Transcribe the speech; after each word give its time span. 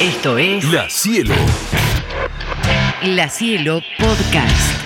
Esto 0.00 0.38
es 0.38 0.64
La 0.72 0.88
Cielo. 0.88 1.34
La 3.02 3.28
Cielo 3.28 3.80
Podcast. 3.98 4.80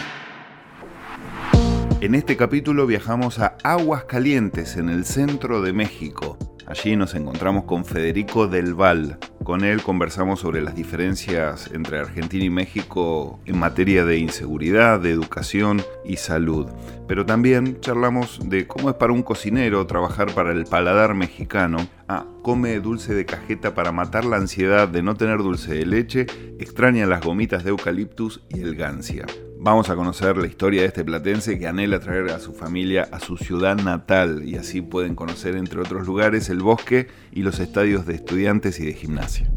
En 2.00 2.15
este 2.15 2.39
capítulo 2.39 2.87
viajamos 2.87 3.39
a 3.39 3.59
Aguas 3.63 4.05
Calientes, 4.05 4.79
en 4.79 4.89
el 4.89 5.05
centro 5.05 5.61
de 5.61 5.75
México. 5.75 6.39
Allí 6.73 6.97
nos 6.97 7.15
encontramos 7.15 7.65
con 7.65 7.85
Federico 7.85 8.48
Del 8.48 8.73
Val. 8.73 9.19
Con 9.45 9.62
él 9.62 9.82
conversamos 9.82 10.41
sobre 10.41 10.63
las 10.63 10.75
diferencias 10.75 11.71
entre 11.75 11.99
Argentina 11.99 12.46
y 12.46 12.49
México 12.49 13.41
en 13.45 13.59
materia 13.59 14.07
de 14.07 14.17
inseguridad, 14.17 14.99
de 14.99 15.11
educación 15.11 15.82
y 16.03 16.17
salud. 16.17 16.69
Pero 17.07 17.27
también 17.27 17.79
charlamos 17.82 18.41
de 18.49 18.67
cómo 18.67 18.89
es 18.89 18.96
para 18.96 19.13
un 19.13 19.23
cocinero 19.23 19.87
trabajar 19.87 20.32
para 20.32 20.53
el 20.53 20.64
paladar 20.64 21.13
mexicano. 21.13 21.77
Ah, 22.09 22.25
come 22.41 22.81
dulce 22.81 23.13
de 23.13 23.27
cajeta 23.27 23.75
para 23.75 23.93
matar 23.93 24.25
la 24.25 24.39
ansiedad 24.39 24.89
de 24.89 25.03
no 25.03 25.14
tener 25.14 25.41
dulce 25.41 25.75
de 25.75 25.85
leche, 25.85 26.25
extraña 26.59 27.04
las 27.04 27.21
gomitas 27.21 27.64
de 27.64 27.68
eucaliptus 27.68 28.41
y 28.49 28.63
el 28.63 28.77
gancia. 28.77 29.27
Vamos 29.64 29.90
a 29.90 29.94
conocer 29.94 30.36
la 30.39 30.48
historia 30.48 30.80
de 30.80 30.89
este 30.89 31.04
platense 31.04 31.57
que 31.57 31.68
anhela 31.68 32.00
traer 32.00 32.30
a 32.30 32.40
su 32.40 32.52
familia 32.52 33.08
a 33.12 33.20
su 33.20 33.36
ciudad 33.36 33.76
natal 33.76 34.42
y 34.44 34.56
así 34.56 34.80
pueden 34.80 35.14
conocer, 35.14 35.54
entre 35.54 35.80
otros 35.80 36.04
lugares, 36.04 36.48
el 36.48 36.58
bosque 36.58 37.06
y 37.30 37.44
los 37.44 37.60
estadios 37.60 38.04
de 38.04 38.16
estudiantes 38.16 38.80
y 38.80 38.86
de 38.86 38.94
gimnasia. 38.94 39.48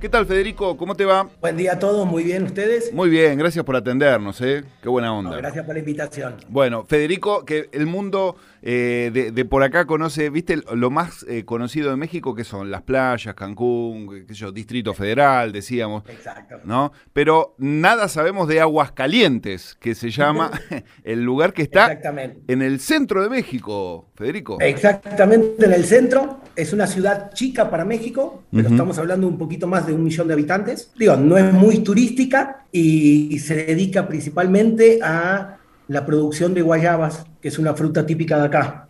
¿Qué 0.00 0.08
tal, 0.08 0.26
Federico? 0.26 0.76
¿Cómo 0.76 0.94
te 0.94 1.04
va? 1.04 1.28
Buen 1.40 1.56
día 1.56 1.72
a 1.72 1.78
todos, 1.80 2.06
muy 2.06 2.22
bien, 2.22 2.44
¿ustedes? 2.44 2.94
Muy 2.94 3.10
bien, 3.10 3.36
gracias 3.36 3.64
por 3.64 3.74
atendernos, 3.74 4.40
¿eh? 4.42 4.62
Qué 4.80 4.88
buena 4.88 5.12
onda. 5.12 5.32
No, 5.32 5.36
gracias 5.38 5.64
por 5.64 5.74
la 5.74 5.80
invitación. 5.80 6.36
Bueno, 6.48 6.84
Federico, 6.84 7.44
que 7.44 7.68
el 7.72 7.86
mundo 7.86 8.36
eh, 8.62 9.10
de, 9.12 9.32
de, 9.32 9.44
por 9.44 9.64
acá 9.64 9.86
conoce, 9.86 10.30
viste, 10.30 10.62
lo 10.72 10.90
más 10.90 11.26
eh, 11.28 11.44
conocido 11.44 11.90
de 11.90 11.96
México 11.96 12.36
que 12.36 12.44
son 12.44 12.70
las 12.70 12.82
playas, 12.82 13.34
Cancún, 13.34 14.24
qué 14.24 14.34
sé 14.34 14.40
yo, 14.40 14.52
Distrito 14.52 14.94
Federal, 14.94 15.50
decíamos. 15.50 16.04
Exacto. 16.08 16.60
¿No? 16.62 16.92
Pero 17.12 17.56
nada 17.58 18.06
sabemos 18.06 18.46
de 18.46 18.60
Aguascalientes, 18.60 19.76
que 19.80 19.96
se 19.96 20.10
llama 20.10 20.52
el 21.02 21.24
lugar 21.24 21.52
que 21.52 21.62
está 21.62 21.98
en 22.46 22.62
el 22.62 22.78
centro 22.78 23.20
de 23.20 23.30
México, 23.30 24.06
Federico. 24.14 24.58
Exactamente 24.60 25.66
en 25.66 25.72
el 25.72 25.84
centro. 25.84 26.40
Es 26.58 26.72
una 26.72 26.88
ciudad 26.88 27.32
chica 27.34 27.70
para 27.70 27.84
México, 27.84 28.42
pero 28.50 28.68
estamos 28.68 28.98
hablando 28.98 29.28
un 29.28 29.38
poquito 29.38 29.68
más 29.68 29.86
de 29.86 29.92
un 29.92 30.02
millón 30.02 30.26
de 30.26 30.34
habitantes. 30.34 30.90
Digo, 30.98 31.14
no 31.14 31.38
es 31.38 31.52
muy 31.52 31.78
turística 31.78 32.64
y, 32.72 33.32
y 33.32 33.38
se 33.38 33.54
dedica 33.54 34.08
principalmente 34.08 34.98
a 35.00 35.58
la 35.86 36.04
producción 36.04 36.54
de 36.54 36.62
guayabas, 36.62 37.26
que 37.40 37.46
es 37.46 37.60
una 37.60 37.74
fruta 37.74 38.04
típica 38.04 38.38
de 38.38 38.46
acá. 38.46 38.87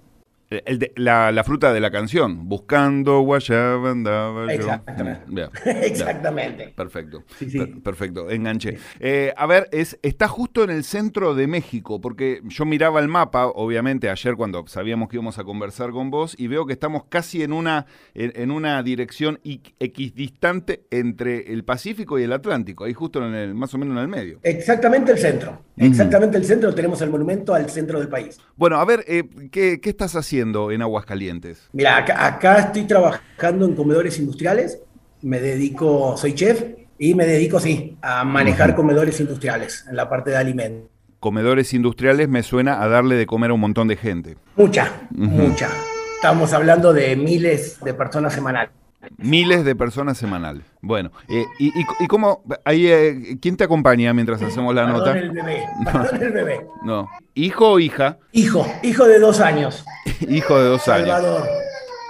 El 0.50 0.78
de- 0.78 0.92
la, 0.96 1.30
la 1.30 1.44
fruta 1.44 1.74
de 1.74 1.80
la 1.80 1.90
canción, 1.90 2.48
buscando 2.48 3.20
guayaba 3.20 3.90
andaba 3.90 4.46
yo. 4.46 4.52
Exactamente. 4.62 5.48
Exactamente. 5.86 6.72
Perfecto, 6.74 7.24
Sí, 7.38 7.50
sí. 7.50 7.58
Per- 7.58 7.82
perfecto, 7.82 8.30
enganché. 8.30 8.78
Eh, 8.98 9.34
a 9.36 9.46
ver, 9.46 9.68
es, 9.72 9.98
está 10.02 10.26
justo 10.26 10.64
en 10.64 10.70
el 10.70 10.84
centro 10.84 11.34
de 11.34 11.46
México, 11.46 12.00
porque 12.00 12.40
yo 12.44 12.64
miraba 12.64 13.00
el 13.00 13.08
mapa, 13.08 13.46
obviamente, 13.46 14.08
ayer 14.08 14.36
cuando 14.36 14.66
sabíamos 14.68 15.10
que 15.10 15.16
íbamos 15.16 15.38
a 15.38 15.44
conversar 15.44 15.90
con 15.90 16.10
vos, 16.10 16.34
y 16.38 16.46
veo 16.46 16.64
que 16.64 16.72
estamos 16.72 17.04
casi 17.10 17.42
en 17.42 17.52
una, 17.52 17.84
en, 18.14 18.32
en 18.34 18.50
una 18.50 18.82
dirección 18.82 19.40
equidistante 19.44 20.84
entre 20.90 21.52
el 21.52 21.64
Pacífico 21.64 22.18
y 22.18 22.22
el 22.22 22.32
Atlántico, 22.32 22.84
ahí 22.84 22.94
justo 22.94 23.22
en 23.26 23.34
el, 23.34 23.54
más 23.54 23.74
o 23.74 23.78
menos 23.78 23.96
en 23.96 24.02
el 24.02 24.08
medio. 24.08 24.38
Exactamente 24.42 25.12
el 25.12 25.18
centro. 25.18 25.60
Exactamente 25.76 26.36
el 26.38 26.44
centro. 26.44 26.74
Tenemos 26.74 27.00
el 27.02 27.10
monumento 27.10 27.54
al 27.54 27.68
centro 27.70 27.98
del 28.00 28.08
país. 28.08 28.40
Bueno, 28.56 28.76
a 28.80 28.84
ver, 28.84 29.04
eh, 29.06 29.24
¿qué, 29.52 29.80
qué 29.80 29.90
estás 29.90 30.16
haciendo 30.16 30.37
en 30.40 30.82
Aguascalientes? 30.82 31.68
Mira, 31.72 31.96
acá, 31.96 32.26
acá 32.26 32.58
estoy 32.58 32.84
trabajando 32.84 33.64
en 33.66 33.74
comedores 33.74 34.18
industriales, 34.18 34.80
me 35.22 35.40
dedico, 35.40 36.16
soy 36.16 36.34
chef 36.34 36.64
y 36.98 37.14
me 37.14 37.26
dedico, 37.26 37.60
sí, 37.60 37.96
a 38.02 38.24
manejar 38.24 38.74
comedores 38.74 39.20
industriales 39.20 39.84
en 39.88 39.96
la 39.96 40.08
parte 40.08 40.30
de 40.30 40.36
alimentos. 40.36 40.90
Comedores 41.20 41.74
industriales 41.74 42.28
me 42.28 42.42
suena 42.42 42.82
a 42.82 42.88
darle 42.88 43.16
de 43.16 43.26
comer 43.26 43.50
a 43.50 43.54
un 43.54 43.60
montón 43.60 43.88
de 43.88 43.96
gente. 43.96 44.36
Mucha, 44.56 44.92
mucha. 45.10 45.68
Estamos 46.14 46.52
hablando 46.52 46.92
de 46.92 47.16
miles 47.16 47.78
de 47.80 47.94
personas 47.94 48.32
semanales. 48.32 48.70
Miles 49.16 49.64
de 49.64 49.74
personas 49.74 50.18
semanal. 50.18 50.62
Bueno, 50.80 51.10
eh, 51.28 51.44
y, 51.58 51.68
y- 51.68 51.84
y 52.00 52.06
cómo, 52.06 52.42
ahí, 52.64 52.86
eh, 52.86 53.38
¿quién 53.40 53.56
te 53.56 53.64
acompaña 53.64 54.12
mientras 54.14 54.40
hacemos 54.42 54.74
la 54.74 54.82
Perdón 54.86 54.98
nota? 55.00 55.18
el 55.18 55.30
bebé, 55.30 55.64
perdón 55.84 56.22
el 56.22 56.32
bebé. 56.32 56.66
No. 56.84 57.08
¿Hijo 57.34 57.72
o 57.72 57.78
hija? 57.80 58.18
Hijo, 58.32 58.66
hijo 58.82 59.06
de 59.06 59.18
dos 59.18 59.40
años, 59.40 59.84
Hijo 60.28 60.58
de 60.58 60.68
dos 60.68 60.86
años. 60.88 61.08
Salvador, 61.08 61.48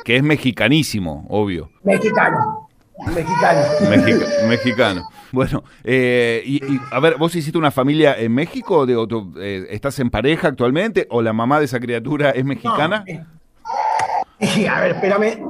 Que 0.04 0.16
es 0.16 0.22
mexicanísimo, 0.22 1.26
obvio. 1.28 1.70
mexicano, 1.84 2.68
mexicano. 3.14 3.60
Mexica- 3.88 4.26
mexicano. 4.48 5.08
Bueno, 5.30 5.62
eh, 5.84 6.42
y, 6.46 6.56
y, 6.64 6.80
a 6.90 7.00
ver, 7.00 7.16
¿vos 7.18 7.34
hiciste 7.34 7.58
una 7.58 7.70
familia 7.70 8.14
en 8.18 8.32
México? 8.32 8.86
Digo, 8.86 9.06
tú, 9.06 9.34
eh, 9.38 9.66
¿Estás 9.70 9.98
en 9.98 10.08
pareja 10.08 10.48
actualmente? 10.48 11.06
¿O 11.10 11.20
la 11.20 11.34
mamá 11.34 11.58
de 11.58 11.66
esa 11.66 11.78
criatura 11.80 12.30
es 12.30 12.44
mexicana? 12.46 13.04
No, 13.06 13.12
eh, 13.12 13.24
a 14.70 14.80
ver, 14.80 14.90
espérame, 14.92 15.42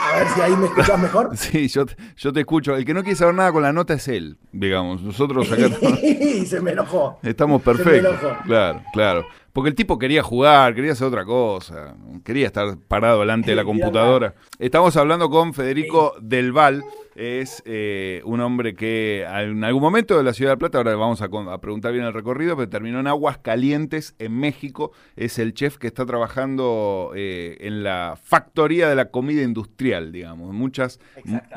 a 0.00 0.16
ver 0.18 0.28
si 0.34 0.40
ahí 0.40 0.56
me 0.56 0.66
escuchas 0.66 0.98
mejor. 0.98 1.30
Sí, 1.36 1.68
yo, 1.68 1.86
te- 1.86 1.96
yo 2.16 2.32
te 2.32 2.40
escucho. 2.40 2.74
El 2.76 2.84
que 2.84 2.94
no 2.94 3.02
quiere 3.02 3.16
saber 3.16 3.34
nada 3.34 3.52
con 3.52 3.62
la 3.62 3.72
nota 3.72 3.94
es 3.94 4.08
él, 4.08 4.38
digamos. 4.52 5.02
Nosotros 5.02 5.50
acá 5.52 5.68
se 6.46 6.60
me 6.60 6.72
enojó. 6.72 7.18
estamos 7.22 7.62
Se 7.62 7.68
me 7.70 7.74
perfectos. 7.76 8.20
enojó. 8.22 8.36
Claro, 8.44 8.82
claro. 8.92 9.24
Porque 9.52 9.68
el 9.68 9.74
tipo 9.74 9.98
quería 9.98 10.22
jugar, 10.22 10.74
quería 10.74 10.92
hacer 10.92 11.06
otra 11.06 11.26
cosa, 11.26 11.94
quería 12.24 12.46
estar 12.46 12.78
parado 12.88 13.20
delante 13.20 13.50
de 13.50 13.56
la 13.56 13.64
computadora. 13.66 14.34
Estamos 14.58 14.96
hablando 14.96 15.28
con 15.28 15.52
Federico 15.52 16.14
Del 16.20 16.52
Val, 16.52 16.82
es 17.14 17.62
eh, 17.66 18.22
un 18.24 18.40
hombre 18.40 18.74
que 18.74 19.26
en 19.28 19.62
algún 19.62 19.82
momento 19.82 20.16
de 20.16 20.24
la 20.24 20.32
Ciudad 20.32 20.52
de 20.52 20.56
Plata, 20.56 20.78
ahora 20.78 20.96
vamos 20.96 21.20
a, 21.20 21.28
preguntar 21.58 21.92
bien 21.92 22.06
el 22.06 22.14
recorrido, 22.14 22.56
pero 22.56 22.70
terminó 22.70 23.00
en 23.00 23.06
Aguas 23.06 23.36
Calientes, 23.36 24.14
en 24.18 24.38
México. 24.38 24.92
Es 25.16 25.38
el 25.38 25.52
chef 25.52 25.76
que 25.76 25.86
está 25.86 26.06
trabajando 26.06 27.12
eh, 27.14 27.58
en 27.60 27.82
la 27.82 28.18
factoría 28.22 28.88
de 28.88 28.94
la 28.94 29.10
comida 29.10 29.42
industrial, 29.42 30.12
digamos, 30.12 30.54
muchas, 30.54 30.98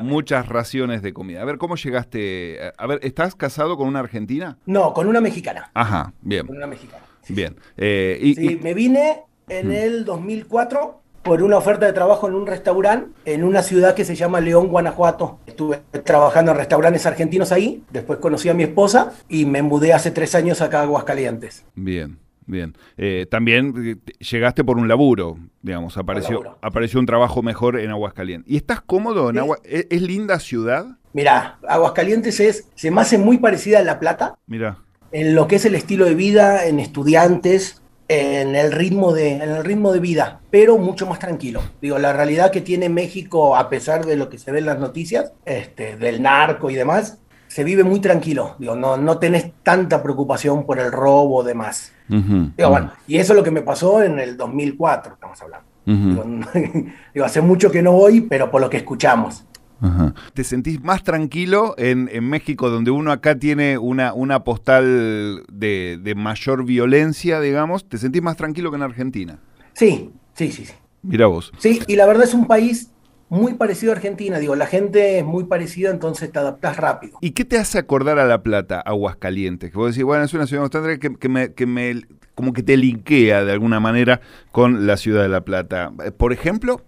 muchas 0.00 0.46
raciones 0.50 1.00
de 1.00 1.14
comida. 1.14 1.40
A 1.40 1.46
ver, 1.46 1.56
¿cómo 1.56 1.76
llegaste? 1.76 2.72
A 2.76 2.86
ver, 2.86 3.00
¿estás 3.02 3.34
casado 3.34 3.78
con 3.78 3.88
una 3.88 4.00
argentina? 4.00 4.58
No, 4.66 4.92
con 4.92 5.06
una 5.06 5.22
mexicana. 5.22 5.70
Ajá, 5.72 6.12
bien, 6.20 6.46
Con 6.46 6.58
una 6.58 6.66
mexicana. 6.66 7.05
Bien. 7.28 7.56
Eh, 7.76 8.18
y, 8.20 8.34
Sí, 8.34 8.52
y- 8.52 8.56
me 8.56 8.74
vine 8.74 9.22
en 9.48 9.72
el 9.72 10.04
2004 10.04 11.00
por 11.22 11.42
una 11.42 11.56
oferta 11.56 11.86
de 11.86 11.92
trabajo 11.92 12.28
en 12.28 12.34
un 12.34 12.46
restaurante 12.46 13.10
en 13.24 13.42
una 13.42 13.62
ciudad 13.62 13.94
que 13.94 14.04
se 14.04 14.14
llama 14.14 14.40
León, 14.40 14.68
Guanajuato. 14.68 15.40
Estuve 15.46 15.80
trabajando 16.04 16.52
en 16.52 16.58
restaurantes 16.58 17.04
argentinos 17.06 17.50
ahí, 17.52 17.82
después 17.90 18.18
conocí 18.20 18.48
a 18.48 18.54
mi 18.54 18.62
esposa 18.62 19.12
y 19.28 19.44
me 19.44 19.62
mudé 19.62 19.92
hace 19.92 20.10
tres 20.12 20.34
años 20.36 20.60
acá 20.60 20.80
a 20.80 20.82
Aguascalientes. 20.82 21.64
Bien, 21.74 22.18
bien. 22.46 22.76
Eh, 22.96 23.26
también 23.28 23.74
eh, 23.76 23.96
te- 24.04 24.12
llegaste 24.24 24.62
por 24.62 24.78
un 24.78 24.86
laburo, 24.86 25.36
digamos, 25.62 25.96
apareció, 25.96 26.34
laburo. 26.42 26.58
apareció 26.62 27.00
un 27.00 27.06
trabajo 27.06 27.42
mejor 27.42 27.78
en 27.80 27.90
Aguascalientes. 27.90 28.48
¿Y 28.52 28.56
estás 28.56 28.80
cómodo 28.80 29.28
en 29.30 29.34
Sí. 29.34 29.40
Agua? 29.40 29.58
¿Es, 29.64 29.86
es 29.90 30.02
linda 30.02 30.38
ciudad? 30.38 30.86
Mirá, 31.12 31.58
Aguascalientes 31.66 32.38
es, 32.38 32.68
se 32.76 32.90
me 32.92 33.00
hace 33.00 33.18
muy 33.18 33.38
parecida 33.38 33.78
a 33.80 33.82
La 33.82 33.98
Plata 33.98 34.36
Mira, 34.46 34.78
en 35.12 35.34
lo 35.34 35.48
que 35.48 35.56
es 35.56 35.64
el 35.64 35.74
estilo 35.74 36.04
de 36.04 36.14
vida, 36.14 36.66
en 36.66 36.80
estudiantes, 36.80 37.82
en 38.08 38.54
el 38.54 38.72
ritmo 38.72 39.12
de, 39.12 39.32
en 39.32 39.42
el 39.42 39.64
ritmo 39.64 39.92
de 39.92 40.00
vida, 40.00 40.40
pero 40.50 40.78
mucho 40.78 41.06
más 41.06 41.18
tranquilo. 41.18 41.60
Digo, 41.80 41.98
la 41.98 42.12
realidad 42.12 42.50
que 42.50 42.60
tiene 42.60 42.88
México, 42.88 43.56
a 43.56 43.68
pesar 43.68 44.06
de 44.06 44.16
lo 44.16 44.28
que 44.28 44.38
se 44.38 44.52
ve 44.52 44.60
en 44.60 44.66
las 44.66 44.78
noticias, 44.78 45.32
este, 45.44 45.96
del 45.96 46.22
narco 46.22 46.70
y 46.70 46.74
demás, 46.74 47.18
se 47.48 47.64
vive 47.64 47.84
muy 47.84 48.00
tranquilo. 48.00 48.54
Digo, 48.58 48.76
no, 48.76 48.96
no 48.96 49.18
tenés 49.18 49.50
tanta 49.62 50.02
preocupación 50.02 50.66
por 50.66 50.78
el 50.78 50.92
robo 50.92 51.36
o 51.36 51.42
demás. 51.42 51.92
Digo, 52.08 52.70
bueno, 52.70 52.92
y 53.08 53.16
eso 53.16 53.32
es 53.32 53.36
lo 53.36 53.42
que 53.42 53.50
me 53.50 53.62
pasó 53.62 54.02
en 54.02 54.20
el 54.20 54.36
2004, 54.36 55.14
estamos 55.14 55.42
hablando. 55.42 55.66
digo, 57.14 57.24
hace 57.24 57.40
mucho 57.40 57.70
que 57.70 57.82
no 57.82 57.92
voy, 57.92 58.20
pero 58.22 58.50
por 58.50 58.60
lo 58.60 58.68
que 58.68 58.76
escuchamos. 58.76 59.44
Ajá. 59.80 60.14
¿Te 60.34 60.44
sentís 60.44 60.82
más 60.82 61.02
tranquilo 61.02 61.74
en, 61.78 62.08
en 62.12 62.28
México, 62.28 62.70
donde 62.70 62.90
uno 62.90 63.12
acá 63.12 63.38
tiene 63.38 63.78
una, 63.78 64.12
una 64.14 64.44
postal 64.44 65.42
de, 65.52 65.98
de 66.02 66.14
mayor 66.14 66.64
violencia, 66.64 67.40
digamos? 67.40 67.88
¿Te 67.88 67.98
sentís 67.98 68.22
más 68.22 68.36
tranquilo 68.36 68.70
que 68.70 68.76
en 68.76 68.82
Argentina? 68.82 69.38
Sí, 69.74 70.10
sí, 70.34 70.50
sí, 70.52 70.66
sí. 70.66 70.72
Mira 71.02 71.26
vos. 71.26 71.52
Sí, 71.58 71.80
y 71.86 71.96
la 71.96 72.06
verdad 72.06 72.24
es 72.24 72.34
un 72.34 72.46
país 72.46 72.90
muy 73.28 73.54
parecido 73.54 73.92
a 73.92 73.96
Argentina. 73.96 74.38
Digo, 74.38 74.56
la 74.56 74.66
gente 74.66 75.18
es 75.18 75.24
muy 75.24 75.44
parecida, 75.44 75.90
entonces 75.90 76.30
te 76.32 76.38
adaptas 76.38 76.76
rápido. 76.76 77.18
¿Y 77.20 77.30
qué 77.32 77.44
te 77.44 77.58
hace 77.58 77.78
acordar 77.78 78.18
a 78.18 78.24
La 78.26 78.42
Plata, 78.42 78.80
Aguascalientes? 78.80 79.70
Que 79.70 79.76
vos 79.78 79.90
decís, 79.92 80.04
bueno, 80.04 80.24
es 80.24 80.32
una 80.34 80.46
ciudad 80.46 80.62
bastante 80.62 80.98
que, 80.98 81.14
que 81.16 81.28
me, 81.28 81.52
que 81.52 81.66
me- 81.66 82.02
como 82.34 82.52
que 82.52 82.62
te 82.62 82.76
linkea 82.76 83.44
de 83.44 83.52
alguna 83.52 83.80
manera 83.80 84.20
con 84.52 84.86
la 84.86 84.96
ciudad 84.96 85.22
de 85.22 85.28
La 85.28 85.42
Plata. 85.44 85.92
Por 86.16 86.32
ejemplo, 86.32 86.82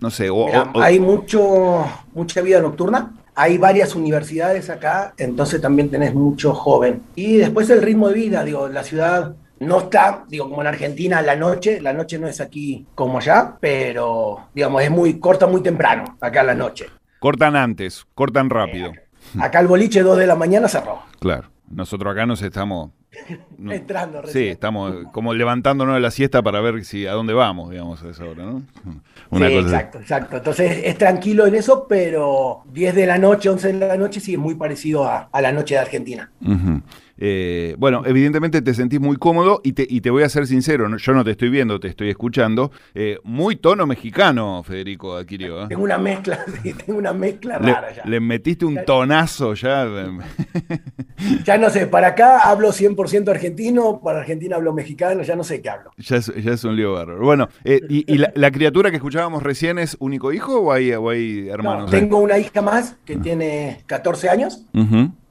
no 0.00 0.10
sé, 0.10 0.30
o, 0.30 0.48
hay 0.80 0.98
mucho, 0.98 1.84
mucha 2.14 2.40
vida 2.40 2.60
nocturna. 2.60 3.12
Hay 3.34 3.58
varias 3.58 3.94
universidades 3.94 4.68
acá, 4.68 5.14
entonces 5.16 5.60
también 5.60 5.88
tenés 5.88 6.14
mucho 6.14 6.52
joven. 6.52 7.02
Y 7.14 7.36
después 7.36 7.70
el 7.70 7.80
ritmo 7.80 8.08
de 8.08 8.14
vida, 8.14 8.44
digo, 8.44 8.68
la 8.68 8.82
ciudad 8.82 9.34
no 9.60 9.78
está, 9.78 10.24
digo, 10.28 10.48
como 10.48 10.62
en 10.62 10.66
Argentina 10.66 11.22
la 11.22 11.36
noche, 11.36 11.80
la 11.80 11.92
noche 11.92 12.18
no 12.18 12.26
es 12.26 12.40
aquí 12.40 12.86
como 12.94 13.18
allá, 13.18 13.56
pero 13.60 14.48
digamos, 14.54 14.82
es 14.82 14.90
muy 14.90 15.20
corta 15.20 15.46
muy 15.46 15.62
temprano 15.62 16.16
acá 16.20 16.42
la 16.42 16.54
noche. 16.54 16.86
Cortan 17.18 17.54
antes, 17.54 18.06
cortan 18.14 18.48
rápido. 18.50 18.92
Acá 19.38 19.60
el 19.60 19.66
boliche 19.66 20.02
2 20.02 20.18
de 20.18 20.26
la 20.26 20.34
mañana 20.34 20.66
cerró. 20.66 21.02
Claro. 21.20 21.50
Nosotros 21.70 22.12
acá 22.12 22.26
nos 22.26 22.42
estamos 22.42 22.90
no, 23.58 23.72
Entrando 23.72 24.22
Sí, 24.26 24.48
estamos 24.48 24.94
como 25.12 25.34
levantándonos 25.34 25.94
de 25.94 26.00
la 26.00 26.10
siesta 26.10 26.42
para 26.42 26.60
ver 26.60 26.84
si 26.84 27.06
a 27.06 27.12
dónde 27.12 27.32
vamos, 27.32 27.70
digamos, 27.70 28.02
a 28.02 28.08
esa 28.08 28.24
hora, 28.24 28.44
¿no? 28.44 28.62
Sí, 29.32 29.44
exacto, 29.44 30.00
exacto. 30.00 30.36
Entonces 30.38 30.80
es 30.84 30.98
tranquilo 30.98 31.46
en 31.46 31.54
eso, 31.54 31.86
pero 31.88 32.62
10 32.72 32.96
de 32.96 33.06
la 33.06 33.16
noche, 33.16 33.48
11 33.48 33.74
de 33.74 33.86
la 33.86 33.96
noche 33.96 34.18
sí 34.18 34.32
es 34.32 34.38
muy 34.40 34.56
parecido 34.56 35.04
a, 35.04 35.28
a 35.30 35.40
la 35.40 35.52
noche 35.52 35.74
de 35.74 35.80
Argentina. 35.80 36.32
Ujú. 36.40 36.82
Eh, 37.20 37.74
bueno, 37.78 38.02
evidentemente 38.06 38.62
te 38.62 38.72
sentís 38.72 38.98
muy 38.98 39.16
cómodo 39.16 39.60
y 39.62 39.74
te, 39.74 39.86
y 39.88 40.00
te 40.00 40.08
voy 40.10 40.22
a 40.22 40.28
ser 40.30 40.46
sincero, 40.46 40.88
no- 40.88 40.96
yo 40.96 41.12
no 41.12 41.22
te 41.22 41.32
estoy 41.32 41.50
viendo, 41.50 41.78
te 41.78 41.88
estoy 41.88 42.08
escuchando. 42.08 42.72
Eh, 42.94 43.18
muy 43.24 43.56
tono 43.56 43.86
mexicano, 43.86 44.62
Federico 44.64 45.14
adquirió. 45.16 45.64
¿eh? 45.64 45.66
Tengo 45.68 45.82
una 45.84 45.98
mezcla, 45.98 46.44
sí, 46.62 46.72
tengo 46.72 46.98
una 46.98 47.12
mezcla 47.12 47.58
Le, 47.58 47.72
rara 47.74 47.92
ya. 47.94 48.02
le 48.06 48.20
metiste 48.20 48.64
un 48.64 48.78
tonazo 48.86 49.54
ya. 49.54 49.86
Ya 51.44 51.58
no 51.58 51.68
sé, 51.68 51.86
para 51.86 52.08
acá 52.08 52.38
hablo 52.40 52.70
100% 52.72 53.28
argentino, 53.28 54.00
para 54.02 54.20
Argentina 54.20 54.56
hablo 54.56 54.72
mexicano, 54.72 55.22
ya 55.22 55.36
no 55.36 55.44
sé 55.44 55.60
qué 55.60 55.68
hablo. 55.68 55.90
Ya 55.98 56.16
es, 56.16 56.32
ya 56.34 56.52
es 56.52 56.64
un 56.64 56.76
lío 56.76 56.94
bárbaro. 56.94 57.20
Bueno, 57.22 57.48
y, 57.64 58.10
y 58.10 58.16
la, 58.18 58.32
la 58.34 58.50
criatura 58.50 58.90
que 58.90 58.96
escuchábamos 58.96 59.42
recién 59.42 59.78
es 59.78 59.96
único 60.00 60.32
hijo 60.32 60.58
o 60.60 60.72
hay, 60.72 60.92
o 60.92 61.10
hay 61.10 61.48
hermanos? 61.50 61.90
tengo 61.90 62.18
una 62.18 62.38
hija 62.38 62.62
más 62.62 62.96
que 63.04 63.16
tiene 63.16 63.82
14 63.86 64.30
años, 64.30 64.64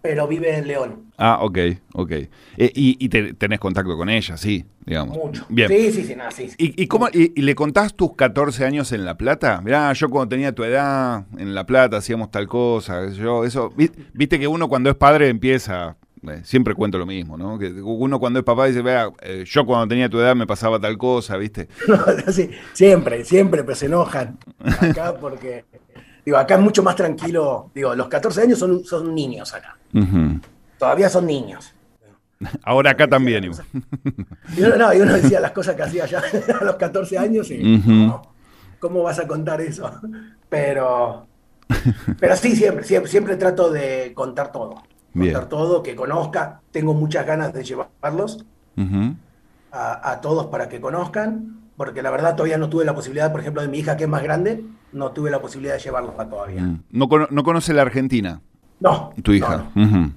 pero 0.01 0.27
vive 0.27 0.55
en 0.57 0.67
León. 0.67 1.08
Ah, 1.21 1.39
ok, 1.41 1.57
ok. 1.95 2.11
Eh, 2.11 2.29
y 2.73 2.95
y 2.97 3.09
te- 3.09 3.33
tenés 3.33 3.59
contacto 3.59 3.97
con 3.97 4.09
ella, 4.09 4.37
sí, 4.37 4.65
digamos. 4.85 5.17
Mucho. 5.17 5.45
Bien. 5.49 5.67
Sí, 5.69 5.91
sí, 5.91 6.03
sí, 6.05 6.15
no, 6.15 6.31
sí. 6.31 6.47
sí. 6.49 6.55
¿Y, 6.57 6.83
y 6.83 6.87
cómo, 6.87 7.09
y, 7.11 7.33
y 7.35 7.41
le 7.41 7.55
contás 7.55 7.93
tus 7.93 8.15
14 8.15 8.63
años 8.65 8.91
en 8.93 9.03
La 9.03 9.17
Plata? 9.17 9.59
Mirá, 9.61 9.91
yo 9.91 10.09
cuando 10.09 10.29
tenía 10.29 10.55
tu 10.55 10.63
edad, 10.63 11.25
en 11.37 11.53
La 11.53 11.65
Plata 11.65 11.97
hacíamos 11.97 12.31
tal 12.31 12.47
cosa, 12.47 13.09
yo, 13.09 13.43
eso. 13.43 13.69
vi- 13.75 13.91
Viste 14.13 14.39
que 14.39 14.47
uno 14.47 14.69
cuando 14.69 14.89
es 14.89 14.95
padre 14.95 15.27
empieza, 15.27 15.97
eh, 16.25 16.39
siempre 16.43 16.73
cuento 16.73 16.97
lo 16.97 17.05
mismo, 17.05 17.37
¿no? 17.37 17.59
Que 17.59 17.67
uno 17.69 18.17
cuando 18.17 18.39
es 18.39 18.45
papá 18.45 18.67
dice, 18.67 18.81
vea, 18.81 19.09
eh, 19.21 19.43
yo 19.45 19.65
cuando 19.65 19.89
tenía 19.89 20.09
tu 20.09 20.19
edad 20.19 20.37
me 20.37 20.47
pasaba 20.47 20.79
tal 20.79 20.97
cosa, 20.97 21.35
¿viste? 21.35 21.67
Sí, 22.31 22.49
siempre, 22.71 23.25
siempre 23.25 23.65
pues 23.65 23.79
se 23.79 23.87
enojan 23.87 24.37
acá 24.79 25.15
porque, 25.19 25.65
digo, 26.25 26.37
acá 26.37 26.55
es 26.55 26.61
mucho 26.61 26.81
más 26.81 26.95
tranquilo. 26.95 27.71
Digo, 27.75 27.93
los 27.93 28.07
14 28.07 28.41
años 28.43 28.57
son, 28.57 28.85
son 28.85 29.13
niños 29.13 29.53
acá. 29.53 29.77
Todavía 30.79 31.09
son 31.09 31.25
niños. 31.27 31.73
Ahora 32.63 32.91
acá 32.91 33.07
también. 33.07 33.43
Y 34.55 34.61
uno, 34.63 34.75
no, 34.77 34.93
y 34.93 35.01
uno 35.01 35.13
decía 35.13 35.39
las 35.41 35.51
cosas 35.51 35.75
que 35.75 35.83
hacía 35.83 36.05
ya 36.05 36.21
a 36.61 36.63
los 36.63 36.75
14 36.77 37.17
años 37.17 37.51
y 37.51 37.57
no, 37.85 38.21
¿cómo 38.79 39.03
vas 39.03 39.19
a 39.19 39.27
contar 39.27 39.59
eso? 39.59 39.91
Pero, 40.47 41.27
pero 42.19 42.35
sí, 42.37 42.55
siempre, 42.55 42.85
siempre, 42.85 43.11
siempre 43.11 43.35
trato 43.35 43.69
de 43.69 44.13
contar 44.15 44.51
todo. 44.53 44.75
Bien. 45.13 45.33
Contar 45.33 45.49
todo, 45.49 45.83
que 45.83 45.95
conozca. 45.95 46.61
Tengo 46.71 46.93
muchas 46.93 47.25
ganas 47.25 47.51
de 47.53 47.63
llevarlos 47.63 48.45
a, 49.71 50.11
a 50.11 50.21
todos 50.21 50.45
para 50.47 50.69
que 50.69 50.79
conozcan, 50.79 51.59
porque 51.75 52.01
la 52.01 52.09
verdad 52.09 52.35
todavía 52.35 52.57
no 52.57 52.69
tuve 52.69 52.85
la 52.85 52.95
posibilidad, 52.95 53.31
por 53.31 53.41
ejemplo, 53.41 53.61
de 53.61 53.67
mi 53.67 53.79
hija 53.79 53.97
que 53.97 54.03
es 54.05 54.09
más 54.09 54.23
grande, 54.23 54.63
no 54.93 55.11
tuve 55.11 55.29
la 55.29 55.41
posibilidad 55.41 55.73
de 55.75 55.81
llevarlos 55.81 56.13
a 56.17 56.29
todavía. 56.29 56.61
Mm. 56.61 56.83
No, 56.91 57.09
no 57.29 57.43
conoce 57.43 57.73
la 57.73 57.81
Argentina, 57.81 58.41
No. 58.79 59.11
tu 59.23 59.33
hija. 59.33 59.65
No. 59.75 60.13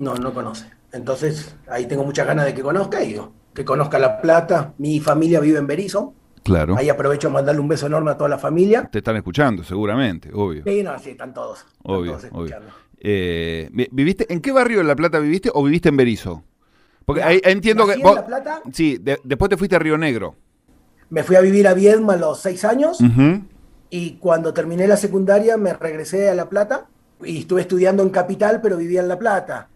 No, 0.00 0.14
no 0.16 0.34
conoce. 0.34 0.66
Entonces, 0.92 1.54
ahí 1.68 1.86
tengo 1.86 2.02
muchas 2.04 2.26
ganas 2.26 2.44
de 2.46 2.52
que 2.54 2.62
conozca 2.62 3.02
y 3.04 3.10
digo, 3.10 3.32
que 3.54 3.64
conozca 3.64 3.98
La 4.00 4.20
Plata. 4.20 4.74
Mi 4.78 4.98
familia 4.98 5.38
vive 5.38 5.58
en 5.58 5.66
Berizo. 5.68 6.14
Claro. 6.42 6.76
Ahí 6.76 6.88
aprovecho 6.88 7.28
a 7.28 7.30
mandarle 7.30 7.60
un 7.60 7.68
beso 7.68 7.86
enorme 7.86 8.10
a 8.10 8.16
toda 8.16 8.28
la 8.30 8.38
familia. 8.38 8.88
Te 8.90 8.98
están 8.98 9.14
escuchando, 9.16 9.62
seguramente, 9.62 10.30
obvio. 10.34 10.64
Sí, 10.66 10.82
no, 10.82 10.98
sí, 10.98 11.10
están 11.10 11.32
todos. 11.32 11.58
están 11.60 11.76
Obvio, 11.84 12.12
todos 12.12 12.24
obvio. 12.32 12.44
escuchando. 12.56 12.72
Eh, 12.98 13.68
vi- 13.72 13.88
¿Viviste 13.92 14.32
en 14.32 14.40
qué 14.40 14.50
barrio 14.52 14.78
de 14.78 14.84
La 14.84 14.96
Plata 14.96 15.18
viviste 15.20 15.50
o 15.54 15.62
viviste 15.62 15.90
en 15.90 15.96
Berizo? 15.96 16.42
Porque 17.04 17.22
ahí 17.22 17.40
entiendo 17.44 17.86
que 17.86 17.94
en 17.94 18.02
vos- 18.02 18.14
La 18.16 18.26
Plata. 18.26 18.62
Sí, 18.72 18.98
de- 19.00 19.18
después 19.22 19.48
te 19.48 19.56
fuiste 19.56 19.76
a 19.76 19.78
Río 19.78 19.96
Negro. 19.98 20.34
Me 21.10 21.22
fui 21.24 21.36
a 21.36 21.40
vivir 21.40 21.66
a 21.68 21.74
Viedma 21.74 22.14
a 22.14 22.16
los 22.16 22.40
seis 22.40 22.64
años 22.64 22.98
y 23.90 24.12
cuando 24.16 24.54
terminé 24.54 24.86
la 24.86 24.96
secundaria 24.96 25.56
me 25.56 25.72
regresé 25.72 26.30
a 26.30 26.34
La 26.34 26.48
Plata 26.48 26.86
y 27.24 27.38
estuve 27.38 27.62
estudiando 27.62 28.02
en 28.02 28.10
Capital, 28.10 28.60
pero 28.62 28.76
vivía 28.76 29.00
en 29.00 29.08
La 29.08 29.18
Plata. 29.18 29.68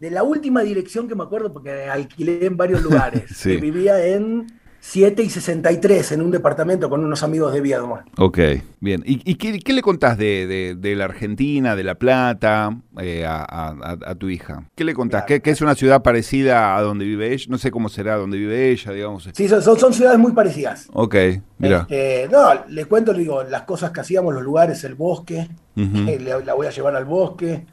De 0.00 0.10
la 0.10 0.22
última 0.22 0.62
dirección 0.62 1.08
que 1.08 1.14
me 1.14 1.22
acuerdo, 1.24 1.52
porque 1.52 1.84
alquilé 1.84 2.46
en 2.46 2.56
varios 2.56 2.82
lugares, 2.82 3.24
Sí. 3.34 3.50
que 3.50 3.56
vivía 3.58 4.04
en 4.06 4.46
7 4.82 5.22
y 5.22 5.28
63, 5.30 6.12
en 6.12 6.22
un 6.22 6.30
departamento 6.30 6.88
con 6.88 7.04
unos 7.04 7.22
amigos 7.22 7.52
de 7.52 7.60
Viedma. 7.60 8.04
Ok, 8.16 8.38
bien. 8.80 9.02
¿Y, 9.06 9.20
y 9.30 9.34
qué, 9.34 9.58
qué 9.58 9.72
le 9.74 9.82
contás 9.82 10.16
de, 10.16 10.46
de- 10.46 10.74
de 10.74 10.96
la 10.96 11.04
Argentina, 11.04 11.76
de 11.76 11.84
La 11.84 11.96
Plata, 11.96 12.76
eh, 12.98 13.24
a, 13.26 13.44
a- 13.46 14.14
tu 14.14 14.28
hija? 14.30 14.64
¿Qué 14.74 14.84
le 14.84 14.94
contás? 14.94 15.24
Claro. 15.24 15.26
¿Que, 15.26 15.42
que 15.42 15.50
es 15.50 15.60
una 15.60 15.74
ciudad 15.74 16.02
parecida 16.02 16.76
a 16.76 16.80
donde 16.82 17.04
vive 17.04 17.32
ella? 17.32 17.44
No 17.48 17.58
sé 17.58 17.70
cómo 17.70 17.88
será 17.90 18.16
donde 18.16 18.38
vive 18.38 18.70
ella, 18.70 18.92
digamos. 18.92 19.28
Sí, 19.34 19.48
son, 19.48 19.62
son, 19.62 19.78
son 19.78 19.92
ciudades 19.92 20.18
muy 20.18 20.32
parecidas. 20.32 20.88
Ok, 20.94 21.14
mira. 21.58 21.80
Este, 21.88 22.28
no, 22.32 22.48
le 22.68 22.84
cuento, 22.86 23.12
le 23.12 23.18
digo, 23.20 23.42
las 23.44 23.62
cosas 23.62 23.90
que 23.90 24.00
hacíamos, 24.00 24.32
los 24.34 24.42
lugares, 24.42 24.82
el 24.84 24.94
bosque, 24.94 25.46
eh, 25.76 26.40
la 26.44 26.54
voy 26.54 26.66
a 26.66 26.70
llevar 26.70 26.96
al 26.96 27.04
bosque, 27.04 27.66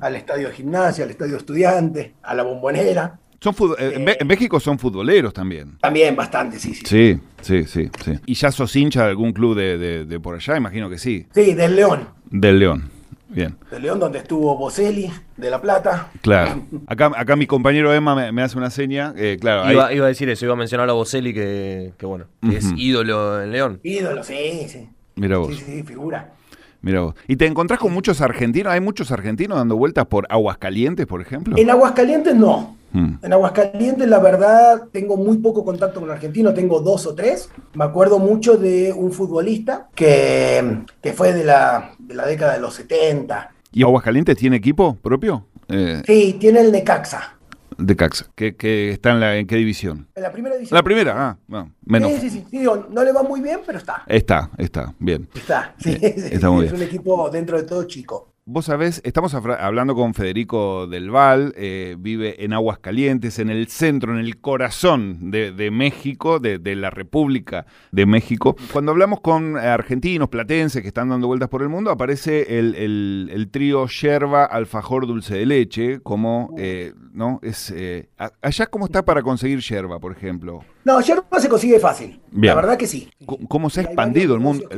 al 0.00 0.16
estadio 0.16 0.48
de 0.48 0.54
gimnasia, 0.54 1.04
al 1.04 1.10
estadio 1.10 1.32
de 1.32 1.38
estudiantes, 1.38 2.10
a 2.22 2.34
la 2.34 2.42
bombonera. 2.44 3.18
Son 3.42 3.54
fut- 3.54 3.74
eh, 3.78 4.16
en, 4.20 4.26
México 4.28 4.60
son 4.60 4.78
futboleros 4.78 5.32
también. 5.34 5.76
También 5.80 6.14
bastante, 6.14 6.58
sí, 6.60 6.74
sí. 6.74 6.82
Sí, 6.86 7.18
sí, 7.40 7.64
sí, 7.64 7.90
sí. 8.04 8.12
¿Y 8.24 8.34
ya 8.34 8.52
sos 8.52 8.74
hincha 8.76 9.02
de 9.04 9.10
algún 9.10 9.32
club 9.32 9.56
de, 9.56 9.76
de- 9.78 10.04
de 10.04 10.20
por 10.20 10.36
allá? 10.36 10.56
Imagino 10.56 10.88
que 10.88 10.96
sí. 10.98 11.26
Sí, 11.34 11.54
del 11.54 11.74
León. 11.74 12.08
Del 12.30 12.58
León. 12.60 12.90
Bien, 13.28 13.56
Del 13.70 13.80
León, 13.82 13.98
donde 13.98 14.18
estuvo 14.18 14.56
Boselli, 14.58 15.10
de 15.38 15.48
La 15.50 15.58
Plata. 15.60 16.10
claro. 16.20 16.66
Acá, 16.86 17.10
acá 17.16 17.34
mi 17.34 17.46
compañero 17.46 17.92
Emma 17.94 18.14
me, 18.14 18.30
me 18.30 18.42
hace 18.42 18.58
una 18.58 18.68
seña. 18.68 19.14
eh, 19.16 19.38
claro, 19.40 19.62
ahí- 19.64 19.72
Iba, 19.72 19.90
iba 19.94 20.04
a 20.04 20.08
decir 20.08 20.28
eso, 20.28 20.44
iba 20.44 20.52
a 20.52 20.56
mencionar 20.56 20.88
a 20.90 20.92
Boselli 20.92 21.32
que, 21.32 21.94
que 21.96 22.04
bueno, 22.04 22.26
que 22.48 22.58
es 22.58 22.70
ídolo 22.76 23.42
en 23.42 23.50
León. 23.50 23.80
Ídolo, 23.82 24.22
sí, 24.22 24.66
sí. 24.68 24.86
mira 25.16 25.38
vos. 25.38 25.48
Sí, 25.56 25.62
sí, 25.64 25.82
figura. 25.82 26.34
Mira 26.82 27.00
vos. 27.00 27.14
¿Y 27.28 27.36
te 27.36 27.46
encontrás 27.46 27.78
con 27.80 27.92
muchos 27.92 28.20
argentinos? 28.20 28.72
¿Hay 28.72 28.80
muchos 28.80 29.10
argentinos 29.12 29.56
dando 29.56 29.76
vueltas 29.76 30.06
por 30.06 30.26
Aguascalientes, 30.28 31.06
por 31.06 31.20
ejemplo? 31.20 31.56
En 31.56 31.70
Aguascalientes 31.70 32.34
no. 32.34 32.76
Mm. 32.92 33.14
En 33.22 33.32
Aguascalientes, 33.32 34.06
la 34.08 34.18
verdad, 34.18 34.82
tengo 34.92 35.16
muy 35.16 35.38
poco 35.38 35.64
contacto 35.64 36.00
con 36.00 36.10
argentinos, 36.10 36.54
tengo 36.54 36.80
dos 36.80 37.06
o 37.06 37.14
tres. 37.14 37.48
Me 37.74 37.84
acuerdo 37.84 38.18
mucho 38.18 38.56
de 38.56 38.92
un 38.92 39.12
futbolista 39.12 39.88
que, 39.94 40.80
que 41.00 41.12
fue 41.12 41.32
de 41.32 41.44
la, 41.44 41.92
de 41.98 42.14
la 42.14 42.26
década 42.26 42.54
de 42.54 42.60
los 42.60 42.74
70. 42.74 43.50
¿Y 43.72 43.82
Aguascalientes 43.82 44.36
tiene 44.36 44.56
equipo 44.56 44.96
propio? 44.96 45.46
Eh, 45.68 46.02
Sí, 46.04 46.36
tiene 46.38 46.60
el 46.60 46.72
Necaxa. 46.72 47.36
De 47.78 47.96
Caxa. 47.96 48.26
¿Que, 48.34 48.54
que 48.56 48.90
está 48.90 49.10
en, 49.12 49.20
la, 49.20 49.36
¿En 49.36 49.46
qué 49.46 49.56
división? 49.56 50.08
En 50.14 50.22
la 50.22 50.32
primera 50.32 50.54
división. 50.56 50.76
La 50.76 50.82
primera, 50.82 51.28
ah, 51.28 51.38
no, 51.48 51.70
menos. 51.84 52.12
Sí, 52.12 52.18
sí, 52.20 52.30
sí. 52.30 52.44
Sí, 52.50 52.58
digo, 52.58 52.86
no 52.90 53.04
le 53.04 53.12
va 53.12 53.22
muy 53.22 53.40
bien, 53.40 53.60
pero 53.66 53.78
está. 53.78 54.02
Está, 54.06 54.50
está, 54.58 54.94
bien. 54.98 55.28
Está. 55.34 55.74
Sí, 55.78 55.90
Eh, 56.00 56.14
sí, 56.16 56.28
está 56.34 56.50
muy 56.50 56.66
es 56.66 56.72
bien. 56.72 56.82
un 56.82 56.88
equipo 56.88 57.30
dentro 57.30 57.56
de 57.60 57.64
todo 57.66 57.84
chico. 57.84 58.28
Vos 58.44 58.64
sabés, 58.64 59.00
estamos 59.04 59.32
hablando 59.34 59.94
con 59.94 60.14
Federico 60.14 60.88
Del 60.88 61.10
Val, 61.10 61.54
eh, 61.56 61.94
vive 61.96 62.44
en 62.44 62.52
Aguascalientes, 62.52 63.38
en 63.38 63.50
el 63.50 63.68
centro, 63.68 64.12
en 64.12 64.18
el 64.18 64.40
corazón 64.40 65.30
de, 65.30 65.52
de 65.52 65.70
México, 65.70 66.40
de, 66.40 66.58
de 66.58 66.74
la 66.74 66.90
República 66.90 67.66
de 67.92 68.04
México. 68.04 68.56
Cuando 68.72 68.90
hablamos 68.90 69.20
con 69.20 69.56
argentinos, 69.56 70.28
platenses 70.28 70.82
que 70.82 70.88
están 70.88 71.10
dando 71.10 71.28
vueltas 71.28 71.50
por 71.50 71.62
el 71.62 71.68
mundo, 71.68 71.92
aparece 71.92 72.58
el, 72.58 72.74
el- 72.74 73.30
el 73.32 73.48
trío 73.48 73.86
yerba, 73.86 74.44
alfajor, 74.44 75.06
dulce 75.06 75.36
de 75.36 75.46
leche, 75.46 76.00
como, 76.00 76.52
eh, 76.58 76.94
¿no? 77.12 77.38
Es, 77.42 77.70
eh, 77.74 78.08
allá, 78.40 78.66
¿cómo 78.66 78.86
está 78.86 79.04
para 79.04 79.22
conseguir 79.22 79.60
yerba, 79.60 79.98
por 79.98 80.12
ejemplo? 80.12 80.64
No, 80.84 81.00
yerba 81.00 81.24
se 81.38 81.48
consigue 81.48 81.78
fácil. 81.78 82.20
Bien. 82.30 82.54
La 82.54 82.60
verdad 82.60 82.76
que 82.76 82.86
sí. 82.86 83.08
¿Cómo 83.48 83.70
se 83.70 83.80
ha 83.80 83.82
expandido 83.84 84.34
el 84.34 84.40
mundo? 84.40 84.68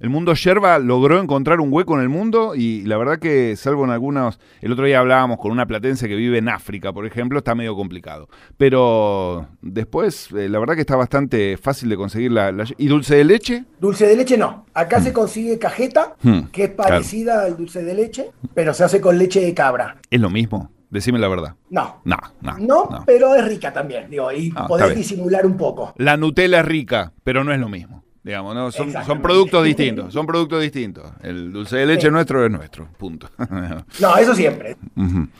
El, 0.00 0.10
mundo 0.10 0.34
yerba 0.34 0.78
logró 0.80 1.20
encontrar 1.20 1.60
un 1.60 1.72
hueco 1.72 1.94
en 1.94 2.00
el 2.02 2.08
mundo 2.08 2.54
y 2.54 2.82
la 2.82 2.96
verdad 2.98 3.18
que, 3.18 3.54
salvo 3.56 3.84
en 3.84 3.90
algunos, 3.90 4.38
el 4.60 4.72
otro 4.72 4.84
día 4.84 4.98
hablábamos 4.98 5.38
con 5.38 5.50
una 5.52 5.66
platense 5.66 6.08
que 6.08 6.16
vive 6.16 6.38
en 6.38 6.48
África, 6.48 6.92
por 6.92 7.06
ejemplo, 7.06 7.38
está 7.38 7.54
medio 7.54 7.74
complicado. 7.76 8.28
Pero 8.58 9.46
después, 9.62 10.28
eh, 10.32 10.48
la 10.48 10.58
verdad 10.58 10.74
que 10.74 10.80
está 10.80 10.96
bastante 10.96 11.56
fácil 11.56 11.88
de 11.88 11.96
conseguir 11.96 12.32
la, 12.32 12.50
la- 12.50 12.66
¿Y 12.76 12.88
dulce 12.88 13.14
de 13.16 13.24
leche? 13.24 13.64
Dulce 13.80 14.06
de 14.06 14.16
leche 14.16 14.36
no. 14.36 14.66
Acá 14.74 15.00
se 15.00 15.12
consigue 15.12 15.58
cajeta, 15.58 16.16
Hmm, 16.22 16.46
que 16.52 16.64
es 16.64 16.70
parecida 16.70 17.42
al 17.44 17.56
dulce 17.56 17.82
de 17.82 17.94
leche, 17.94 18.30
pero 18.52 18.74
se 18.74 18.84
hace 18.84 19.00
con 19.00 19.16
leche 19.16 19.40
de 19.40 19.54
cabra. 19.54 19.96
¿Es 20.10 20.20
lo 20.20 20.28
mismo? 20.28 20.70
Decime 20.94 21.18
la 21.18 21.26
verdad. 21.26 21.56
No. 21.70 22.00
No, 22.04 22.16
no. 22.40 22.56
No, 22.56 22.88
no. 22.88 23.02
pero 23.04 23.34
es 23.34 23.44
rica 23.44 23.72
también, 23.72 24.08
digo, 24.08 24.30
y 24.30 24.52
Ah, 24.54 24.68
podés 24.68 24.94
disimular 24.94 25.44
un 25.44 25.56
poco. 25.56 25.92
La 25.96 26.16
Nutella 26.16 26.60
es 26.60 26.64
rica, 26.64 27.12
pero 27.24 27.42
no 27.42 27.52
es 27.52 27.58
lo 27.58 27.68
mismo. 27.68 28.04
Digamos, 28.22 28.54
¿no? 28.54 28.70
Son, 28.70 29.20
productos 29.20 29.64
distintos, 29.64 30.14
son 30.14 30.24
productos 30.24 30.62
distintos. 30.62 31.10
El 31.20 31.52
dulce 31.52 31.78
de 31.78 31.86
leche 31.86 32.06
Sí. 32.06 32.10
nuestro 32.12 32.44
es 32.44 32.50
nuestro, 32.50 32.88
punto. 32.96 33.28
No, 34.00 34.16
eso 34.16 34.36
siempre, 34.36 34.76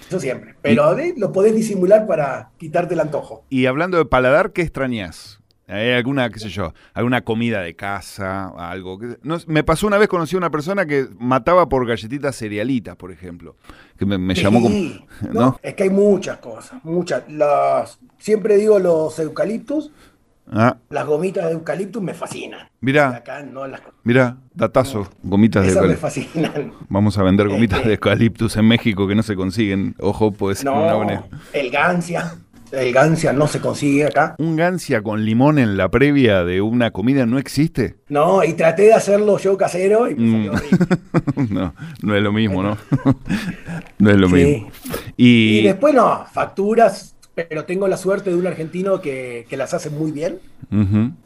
eso 0.09 0.19
siempre. 0.19 0.57
Pero 0.61 0.97
lo 1.17 1.31
podés 1.31 1.55
disimular 1.55 2.05
para 2.09 2.51
quitarte 2.59 2.95
el 2.95 3.01
antojo. 3.01 3.45
Y 3.49 3.67
hablando 3.67 3.97
de 3.97 4.05
paladar, 4.07 4.53
¿qué 4.53 4.63
extrañas? 4.63 5.41
Hay 5.67 5.93
alguna, 5.93 6.29
qué 6.29 6.39
sé 6.39 6.51
yo, 6.51 6.75
alguna 6.93 7.23
comida 7.23 7.61
de 7.63 7.75
casa, 7.75 8.49
algo. 8.59 8.99
que- 8.99 9.17
no, 9.23 9.39
me 9.47 9.65
pasó 9.65 9.87
una 9.87 9.97
vez, 9.99 10.09
conocí 10.09 10.35
a 10.37 10.39
una 10.39 10.51
persona 10.51 10.85
que 10.85 11.07
mataba 11.19 11.69
por 11.69 11.87
galletitas 11.87 12.37
cerealitas, 12.37 12.97
por 12.97 13.11
ejemplo. 13.11 13.57
Que 13.99 14.05
me, 14.05 14.19
me 14.19 14.35
llamó 14.35 14.61
como. 14.61 14.77
¿No? 14.79 15.33
no, 15.33 15.61
es 15.63 15.75
que 15.75 15.85
hay 15.85 15.91
muchas 15.91 16.39
cosas, 16.39 16.85
muchas. 16.85 17.23
Las, 17.29 17.99
siempre 18.19 18.57
digo 18.57 18.79
los 18.79 19.19
eucaliptus, 19.19 19.91
Ah, 20.53 20.77
las 20.91 21.07
gomitas 21.07 21.47
de 21.47 21.53
eucaliptus 21.53 22.03
me 22.03 22.13
fascinan. 22.13 22.69
Mirá, 22.83 23.17
acá 23.17 23.43
no 23.43 23.67
las 23.67 23.81
mirá, 24.03 24.37
datazo, 24.53 25.09
gomitas 25.23 25.63
de 25.65 25.71
esas 25.71 25.83
me 25.87 25.95
eucaliptus. 25.95 26.25
fascinan. 26.43 26.73
Vamos 26.91 27.17
a 27.17 27.23
vender 27.23 27.49
gomitas 27.49 27.79
Este- 27.79 27.89
de 27.89 27.95
eucaliptus 27.95 28.55
en 28.59 28.69
México 28.69 29.09
que 29.09 29.15
no 29.15 29.23
se 29.23 29.37
consiguen. 29.37 29.95
Ojo, 29.99 30.35
una 30.39 30.95
buena. 30.95 31.15
No, 31.15 31.39
el 31.55 31.71
gancia, 31.71 32.35
el 32.77 32.93
gancia 32.93 33.33
no 33.33 33.47
se 33.47 33.61
consigue 33.61 34.05
acá. 34.07 34.35
¿Un 34.39 34.57
gancia 34.57 35.03
con 35.03 35.25
limón 35.25 35.59
en 35.59 35.77
la 35.77 35.89
previa 35.91 36.45
de 36.45 36.61
una 36.61 36.91
comida 36.91 37.27
no 37.27 37.39
existe? 37.39 37.97
No, 38.09 38.43
y 38.45 38.53
traté 38.55 38.83
de 38.83 38.95
hacerlo 38.95 39.39
yo 39.39 39.57
casero 39.57 40.11
y 40.11 40.15
me 40.15 40.31
salió 40.31 40.53
Mm. 40.53 40.57
horrible. 40.57 41.49
no, 41.55 41.75
no 42.03 42.17
es 42.17 42.23
lo 42.23 42.33
mismo, 42.33 42.63
¿no? 42.63 42.77
no 43.99 44.11
es 44.11 44.17
lo 44.17 44.29
Sí. 44.29 44.35
mismo. 44.35 44.69
Y 45.17 45.59
Y, 45.59 45.63
después 45.63 45.95
no, 45.95 46.25
facturas, 46.33 47.15
pero 47.35 47.65
tengo 47.65 47.89
la 47.89 47.97
suerte 47.97 48.31
de 48.31 48.37
un 48.37 48.47
argentino 48.47 49.01
que, 49.01 49.47
que 49.49 49.57
las 49.57 49.75
hace 49.75 49.91
muy 49.91 50.13
bien. 50.13 50.39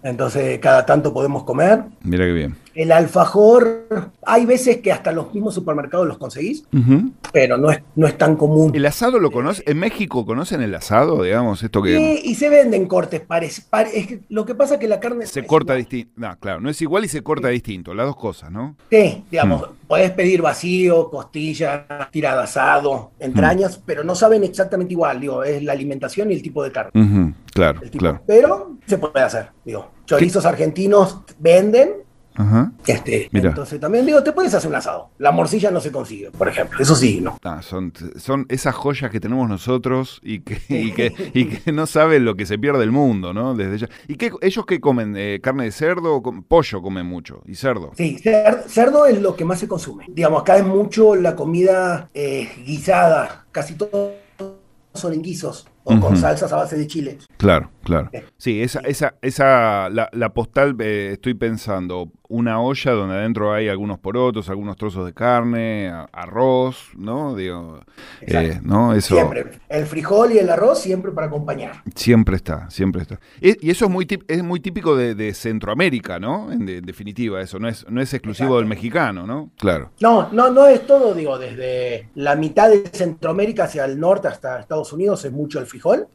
Entonces 0.03 0.59
cada 0.59 0.85
tanto 0.85 1.13
podemos 1.15 1.45
comer. 1.45 1.83
mira 2.03 2.25
qué 2.27 2.33
bien. 2.33 2.57
El 2.79 2.93
alfajor, 2.93 3.87
hay 4.25 4.47
veces 4.47 4.77
que 4.77 4.93
hasta 4.93 5.11
los 5.11 5.35
mismos 5.35 5.53
supermercados 5.53 6.07
los 6.07 6.17
conseguís, 6.17 6.63
pero 7.33 7.57
no 7.57 7.73
es, 7.73 7.83
no 7.97 8.07
es 8.07 8.17
tan 8.17 8.37
común. 8.37 8.71
¿El 8.73 8.87
asado 8.87 9.19
lo 9.19 9.33
conoce? 9.33 9.65
¿En 9.67 9.81
México 9.81 10.25
conocen 10.25 10.63
el 10.63 10.73
asado, 10.77 11.25
digamos? 11.25 11.61
Esto 11.65 11.83
que 11.83 11.99
Y, 12.25 12.31
y 12.31 12.35
se 12.37 12.49
venden 12.49 12.87
cortes, 12.87 13.21
parece, 13.21 13.63
pare- 13.69 13.99
es 13.99 14.07
que 14.07 14.21
lo 14.29 14.47
que 14.47 14.55
pasa 14.55 14.75
es 14.75 14.81
que 14.81 14.87
la 14.87 15.01
carne 15.01 15.27
se 15.27 15.45
corta 15.45 15.75
distinto. 15.75 16.13
No, 16.15 16.39
claro, 16.39 16.61
no 16.61 16.71
es 16.71 16.81
igual 16.81 17.05
y 17.05 17.09
se 17.09 17.21
corta 17.21 17.49
distinto, 17.49 17.93
las 17.95 18.07
dos 18.07 18.15
cosas, 18.17 18.53
¿no? 18.53 18.77
Sí, 18.91 19.25
digamos, 19.29 19.63
Hmm. 19.63 19.73
podés 19.89 20.13
pedir 20.13 20.41
vacío, 20.41 21.11
costilla, 21.11 22.09
tirada 22.13 22.45
asado, 22.45 23.11
entrañas, 23.19 23.79
Hmm. 23.79 23.83
pero 23.87 24.05
no 24.05 24.15
saben 24.15 24.45
exactamente 24.45 24.93
igual, 24.93 25.19
digo, 25.21 25.43
es 25.43 25.65
la 25.65 25.73
alimentación 25.73 26.31
y 26.31 26.35
el 26.35 26.43
tipo 26.43 26.63
de 26.63 26.71
carne. 26.71 27.35
Claro, 27.53 27.81
tipo. 27.81 27.99
claro. 27.99 28.21
Pero 28.25 28.77
se 28.87 28.99
puede 28.99 29.21
hacer, 29.25 29.49
digo, 29.65 29.91
chorizos 30.07 30.47
argentinos 30.47 31.19
venden, 31.41 32.07
Ajá. 32.39 32.73
este, 32.87 33.29
Mira. 33.33 33.51
entonces 33.51 33.79
también 33.81 34.07
digo, 34.07 34.23
te 34.23 34.33
puedes 34.33 34.55
hacer 34.55 34.71
un 34.71 34.77
asado. 34.77 35.11
La 35.19 35.33
morcilla 35.33 35.71
no 35.71 35.81
se 35.81 35.93
consigue, 35.93 36.31
por 36.31 36.49
ejemplo, 36.49 36.79
eso 36.81 36.95
sí, 36.95 37.21
¿no? 37.21 37.39
Ah, 37.43 37.61
son, 37.63 37.93
son 38.17 38.47
esas 38.49 38.75
joyas 38.75 39.11
que 39.11 39.21
tenemos 39.21 39.49
nosotros 39.49 40.21
y 40.23 40.41
que, 40.41 40.59
y 40.69 40.93
que, 40.93 41.13
y 41.35 41.47
que 41.47 41.73
no 41.73 41.87
saben 41.87 42.25
lo 42.25 42.37
que 42.37 42.47
se 42.47 42.59
pierde 42.59 42.85
el 42.85 42.93
mundo, 42.93 43.35
¿no? 43.35 43.55
Desde 43.55 43.79
ya. 43.79 43.89
¿Y 44.07 44.15
qué, 44.15 44.31
ellos 44.41 44.65
qué 44.67 44.81
comen? 44.81 45.15
Eh, 45.17 45.41
¿Carne 45.43 45.65
de 45.65 45.73
cerdo? 45.73 46.15
o 46.15 46.23
com- 46.23 46.43
pollo 46.45 46.81
comen 46.81 47.05
mucho. 47.07 47.43
¿Y 47.47 47.57
cerdo? 47.57 47.91
Sí, 47.97 48.17
cer- 48.23 48.63
cerdo 48.69 49.05
es 49.07 49.21
lo 49.21 49.35
que 49.37 49.45
más 49.45 49.59
se 49.59 49.67
consume. 49.69 50.07
Digamos, 50.09 50.41
acá 50.43 50.57
es 50.59 50.65
mucho 50.65 51.17
la 51.17 51.35
comida 51.35 52.09
eh, 52.15 52.49
guisada, 52.65 53.47
casi 53.51 53.75
todo 53.75 54.15
son 54.95 55.13
en 55.13 55.23
guisos 55.23 55.67
o 55.97 56.01
con 56.01 56.17
salsas 56.17 56.53
a 56.53 56.57
base 56.57 56.77
de 56.77 56.87
chile. 56.87 57.19
Claro, 57.37 57.71
claro. 57.83 58.11
Eh. 58.13 58.25
Sí, 58.37 58.63
esa, 58.63 58.81
esa, 58.81 59.15
esa, 59.23 59.89
la, 59.91 60.09
la 60.13 60.33
postal, 60.35 60.77
eh, 60.81 61.11
estoy 61.13 61.35
pensando, 61.35 62.11
una 62.31 62.61
olla 62.61 62.93
donde 62.93 63.15
adentro 63.17 63.55
hay 63.55 63.69
algunos 63.69 63.99
porotos, 63.99 64.51
algunos 64.51 64.77
trozos 64.77 65.07
de 65.07 65.15
carne, 65.15 65.89
a- 65.89 66.09
arroz, 66.13 66.91
¿no? 66.97 67.35
Digo, 67.35 67.81
eh, 68.21 68.61
¿no? 68.63 68.93
Eso 68.93 69.15
Siempre. 69.15 69.47
El 69.69 69.87
frijol 69.87 70.33
y 70.33 70.39
el 70.39 70.51
arroz 70.51 70.79
siempre 70.81 71.11
para 71.13 71.29
acompañar. 71.29 71.83
siempre 71.95 72.37
está, 72.37 72.69
siempre 72.71 73.01
está. 73.03 73.19
E- 73.41 73.57
Y 73.63 73.71
eso 73.71 73.87
es 73.87 73.91
muy, 73.91 74.05
tip- 74.05 74.25
es 74.29 74.43
muy 74.45 74.61
típico 74.61 74.95
de, 74.95 75.15
de 75.15 75.33
Centroamérica, 75.33 76.19
¿no? 76.19 76.53
En, 76.53 76.67
de- 76.67 76.79
en 76.79 76.85
definitiva, 76.85 77.41
eso 77.41 77.59
no 77.59 77.67
es, 77.69 77.87
no 77.89 78.03
es 78.03 78.13
exclusivo 78.13 78.49
Exacto. 78.49 78.59
del 78.59 78.67
mexicano, 78.69 79.27
¿no? 79.27 79.51
Claro. 79.59 79.93
No, 80.01 80.29
no, 80.33 80.51
no 80.51 80.67
es 80.67 80.87
todo, 80.87 81.15
digo, 81.15 81.39
desde 81.39 82.11
la 82.15 82.37
mitad 82.37 82.69
de 82.69 82.85
Centroamérica 82.93 83.65
hacia 83.65 83.87
el 83.87 83.99
norte 83.99 84.29
hasta 84.29 84.61
Estados 84.61 84.93
Unidos 84.93 85.25
es 85.25 85.33
mucho 85.33 85.59
el 85.61 85.65
frijol 85.67 85.78
frijol 85.79 86.09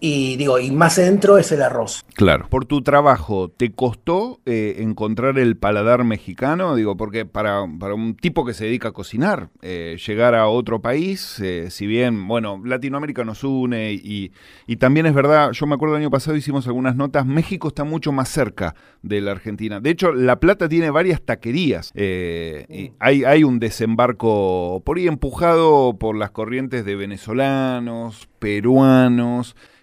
y 0.00 0.36
digo, 0.36 0.58
y 0.58 0.70
más 0.70 0.94
centro 0.94 1.38
es 1.38 1.52
el 1.52 1.62
arroz. 1.62 2.04
Claro. 2.14 2.46
Por 2.48 2.64
tu 2.64 2.82
trabajo, 2.82 3.48
¿te 3.48 3.72
costó 3.72 4.40
eh, 4.46 4.76
encontrar 4.78 5.38
el 5.38 5.56
paladar 5.56 6.04
mexicano? 6.04 6.74
Digo, 6.74 6.96
porque 6.96 7.26
para, 7.26 7.64
para 7.78 7.94
un 7.94 8.14
tipo 8.16 8.44
que 8.44 8.54
se 8.54 8.64
dedica 8.64 8.88
a 8.88 8.92
cocinar, 8.92 9.50
eh, 9.62 9.96
llegar 10.06 10.34
a 10.34 10.48
otro 10.48 10.80
país, 10.80 11.38
eh, 11.40 11.68
si 11.70 11.86
bien, 11.86 12.26
bueno, 12.26 12.62
Latinoamérica 12.64 13.24
nos 13.24 13.44
une 13.44 13.92
y, 13.92 14.32
y 14.66 14.76
también 14.76 15.06
es 15.06 15.14
verdad, 15.14 15.52
yo 15.52 15.66
me 15.66 15.74
acuerdo 15.74 15.96
el 15.96 16.02
año 16.02 16.10
pasado 16.10 16.36
hicimos 16.36 16.66
algunas 16.66 16.96
notas, 16.96 17.26
México 17.26 17.68
está 17.68 17.84
mucho 17.84 18.12
más 18.12 18.28
cerca 18.28 18.74
de 19.02 19.20
la 19.20 19.32
Argentina. 19.32 19.80
De 19.80 19.90
hecho, 19.90 20.12
La 20.12 20.40
Plata 20.40 20.68
tiene 20.68 20.90
varias 20.90 21.20
taquerías. 21.22 21.92
eh, 21.94 22.66
y 22.68 22.92
hay, 22.98 23.24
hay 23.24 23.44
un 23.44 23.58
desembarco 23.58 24.82
por 24.84 24.98
ahí 24.98 25.06
empujado 25.06 25.96
por 25.98 26.16
las 26.16 26.30
corrientes 26.30 26.84
de 26.84 26.96
venezolanos, 26.96 28.28
peruanos. 28.38 29.33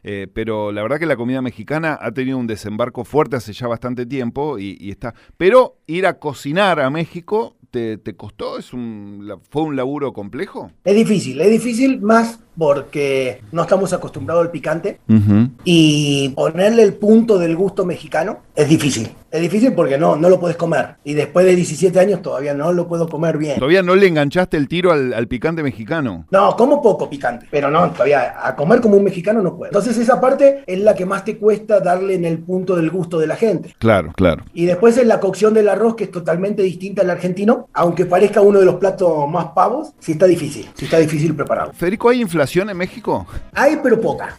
Eh, 0.03 0.27
pero 0.33 0.71
la 0.71 0.81
verdad 0.81 0.99
que 0.99 1.05
la 1.05 1.15
comida 1.15 1.41
mexicana 1.41 1.97
ha 2.01 2.11
tenido 2.11 2.37
un 2.37 2.47
desembarco 2.47 3.03
fuerte 3.05 3.35
hace 3.35 3.53
ya 3.53 3.67
bastante 3.67 4.05
tiempo 4.05 4.57
y, 4.57 4.89
está. 4.89 5.13
Pero 5.37 5.77
ir 5.87 6.05
a 6.05 6.19
cocinar 6.19 6.79
a 6.79 6.89
México 6.89 7.57
te, 7.69 7.97
te 7.97 8.15
costó, 8.15 8.57
es 8.57 8.73
un, 8.73 9.39
fue 9.49 9.63
un 9.63 9.75
laburo 9.75 10.13
complejo. 10.13 10.71
Es 10.83 10.95
difícil, 10.95 11.39
es 11.41 11.51
difícil 11.51 12.01
más 12.01 12.39
porque 12.57 13.41
no 13.51 13.63
estamos 13.63 13.93
acostumbrados 13.93 14.43
al 14.45 14.51
picante 14.51 14.99
Ujú. 15.09 15.49
y 15.63 16.29
ponerle 16.29 16.83
el 16.83 16.93
punto 16.93 17.39
del 17.39 17.55
gusto 17.55 17.85
mexicano 17.85 18.39
es 18.55 18.67
difícil. 18.67 19.09
Es 19.31 19.41
difícil 19.41 19.71
porque 19.71 19.97
no, 19.97 20.17
no 20.17 20.27
lo 20.27 20.41
puedes 20.41 20.57
comer. 20.57 20.95
Y 21.05 21.13
después 21.13 21.45
de 21.45 21.55
17 21.55 21.97
años 21.97 22.21
todavía 22.21 22.53
no 22.53 22.73
lo 22.73 22.85
puedo 22.89 23.07
comer 23.07 23.37
bien. 23.37 23.55
Todavía 23.55 23.81
no 23.81 23.95
le 23.95 24.07
enganchaste 24.07 24.57
el 24.57 24.67
tiro 24.67 24.91
al, 24.91 25.13
al 25.13 25.27
picante 25.29 25.63
mexicano. 25.63 26.25
No, 26.31 26.53
como 26.57 26.81
poco 26.81 27.09
picante, 27.09 27.47
pero 27.49 27.71
no, 27.71 27.89
todavía 27.91 28.35
a 28.45 28.53
comer 28.57 28.81
como 28.81 28.97
un 28.97 29.05
mexicano 29.05 29.41
no 29.41 29.55
puedo. 29.55 29.69
Entonces 29.69 29.97
esa 29.97 30.19
parte 30.19 30.63
es 30.67 30.79
la 30.81 30.93
que 30.93 31.05
más 31.05 31.23
te 31.23 31.37
cuesta 31.37 31.79
darle 31.79 32.15
en 32.15 32.25
el 32.25 32.39
punto 32.39 32.75
del 32.75 32.89
gusto 32.89 33.17
de 33.19 33.27
la 33.27 33.37
gente. 33.37 33.73
Claro, 33.79 34.11
claro. 34.17 34.43
Y 34.53 34.65
después 34.65 34.97
es 34.97 35.07
la 35.07 35.21
cocción 35.21 35.53
del 35.53 35.69
arroz, 35.69 35.95
que 35.95 36.03
es 36.03 36.11
totalmente 36.11 36.61
distinta 36.61 37.01
al 37.01 37.09
argentino, 37.09 37.69
aunque 37.73 38.05
parezca 38.05 38.41
uno 38.41 38.59
de 38.59 38.65
los 38.65 38.75
platos 38.75 39.29
más 39.29 39.45
pavos, 39.55 39.93
sí 39.99 40.11
está 40.11 40.25
difícil, 40.25 40.67
sí 40.73 40.85
está 40.85 40.97
difícil 40.97 41.33
prepararlo. 41.33 41.73
Federico, 41.73 42.09
¿hay 42.09 42.19
inflación 42.21 42.40
en 42.43 42.77
México? 42.77 43.27
Hay, 43.53 43.79
pero 43.83 43.99
poca. 43.99 44.37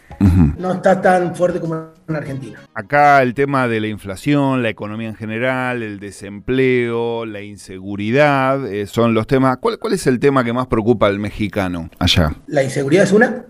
No 0.57 0.73
está 0.73 1.01
tan 1.01 1.35
fuerte 1.35 1.59
como 1.59 1.75
en 2.07 2.15
Argentina. 2.15 2.59
Acá 2.73 3.21
el 3.21 3.33
tema 3.33 3.67
de 3.67 3.79
la 3.81 3.87
inflación, 3.87 4.63
la 4.63 4.69
economía 4.69 5.09
en 5.09 5.15
general, 5.15 5.83
el 5.83 5.99
desempleo, 5.99 7.25
la 7.25 7.41
inseguridad, 7.41 8.65
eh, 8.71 8.87
son 8.87 9.13
los 9.13 9.27
temas. 9.27 9.57
¿Cuál, 9.57 9.79
¿Cuál 9.79 9.93
es 9.93 10.07
el 10.07 10.19
tema 10.19 10.43
que 10.43 10.53
más 10.53 10.67
preocupa 10.67 11.07
al 11.07 11.19
mexicano 11.19 11.89
allá? 11.99 12.35
La 12.47 12.63
inseguridad 12.63 13.03
es 13.03 13.11
una, 13.11 13.45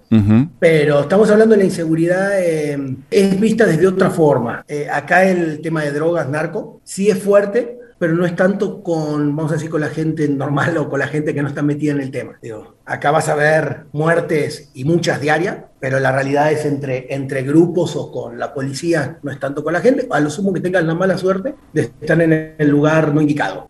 pero 0.59 1.01
estamos 1.01 1.29
hablando 1.29 1.53
de 1.53 1.59
la 1.59 1.65
inseguridad, 1.65 2.39
eh, 2.39 2.95
es 3.11 3.39
vista 3.39 3.65
desde 3.65 3.87
otra 3.87 4.09
forma. 4.09 4.63
Eh, 4.67 4.87
acá 4.91 5.25
el 5.25 5.61
tema 5.61 5.83
de 5.83 5.91
drogas, 5.91 6.27
narco, 6.29 6.81
sí 6.83 7.09
es 7.09 7.21
fuerte, 7.21 7.79
pero 7.97 8.13
no 8.13 8.25
es 8.25 8.35
tanto 8.35 8.83
con, 8.83 9.35
vamos 9.35 9.51
a 9.51 9.55
decir, 9.55 9.69
con 9.69 9.81
la 9.81 9.89
gente 9.89 10.27
normal 10.27 10.77
o 10.77 10.89
con 10.89 10.99
la 10.99 11.07
gente 11.07 11.33
que 11.33 11.41
no 11.41 11.47
está 11.47 11.61
metida 11.61 11.93
en 11.93 12.01
el 12.01 12.11
tema. 12.11 12.37
Digo, 12.41 12.75
acá 12.85 13.11
vas 13.11 13.29
a 13.29 13.35
ver 13.35 13.85
muertes 13.93 14.71
y 14.73 14.83
muchas 14.85 15.21
diarias, 15.21 15.57
pero 15.79 15.99
la 15.99 16.11
realidad 16.13 16.51
es 16.51 16.65
entre, 16.65 17.13
entre 17.13 17.43
grupos 17.43 17.95
o 17.95 18.09
con 18.11 18.39
la 18.39 18.53
policía, 18.53 19.19
no 19.21 19.31
es 19.31 19.39
tanto 19.39 19.63
con 19.63 19.73
la 19.73 19.81
gente, 19.81 20.07
a 20.09 20.19
lo 20.21 20.29
sumo 20.29 20.53
que 20.53 20.61
tengan 20.61 20.87
la 20.87 20.95
mala 20.95 21.17
suerte 21.17 21.55
de 21.73 21.81
estar 21.81 22.21
en 22.21 22.55
el 22.57 22.69
lugar 22.69 23.13
no 23.13 23.21
indicado. 23.21 23.67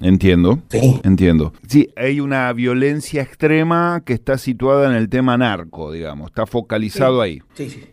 Entiendo. 0.00 0.60
Sí. 0.68 1.00
Entiendo. 1.02 1.52
Sí, 1.66 1.90
hay 1.96 2.20
una 2.20 2.52
violencia 2.52 3.22
extrema 3.22 4.02
que 4.04 4.12
está 4.12 4.38
situada 4.38 4.88
en 4.88 4.96
el 4.96 5.08
tema 5.08 5.36
narco, 5.36 5.90
digamos, 5.90 6.28
está 6.28 6.46
focalizado 6.46 7.20
ahí. 7.20 7.42
Sí, 7.54 7.70
sí. 7.70 7.84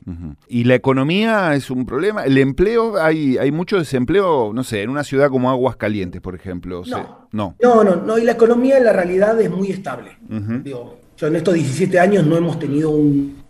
¿Y 0.47 0.65
la 0.65 0.75
economía 0.75 1.55
es 1.55 1.71
un 1.71 1.85
problema? 1.85 2.25
¿El 2.25 2.37
empleo? 2.37 3.01
¿Hay, 3.01 3.37
hay 3.37 3.51
mucho 3.51 3.79
desempleo, 3.79 4.51
no 4.53 4.63
sé, 4.63 4.83
en 4.83 4.89
una 4.89 5.03
ciudad 5.03 5.29
como 5.29 5.49
Aguascalientes, 5.49 5.82
por 6.21 6.35
ejemplo? 6.35 6.83
No. 6.87 6.97
Se- 6.97 7.03
no. 7.31 7.55
No, 7.61 7.83
no, 7.83 7.95
no, 7.95 8.17
y 8.17 8.23
la 8.23 8.33
economía 8.33 8.77
en 8.77 8.85
la 8.85 8.93
realidad 8.93 9.39
es 9.41 9.49
muy 9.49 9.71
estable. 9.71 10.17
Digo, 10.63 10.97
yo 11.17 11.27
en 11.27 11.35
estos 11.35 11.53
17 11.53 11.99
años 11.99 12.25
no 12.25 12.35
hemos 12.37 12.57
tenido 12.59 12.89
un, 12.91 13.43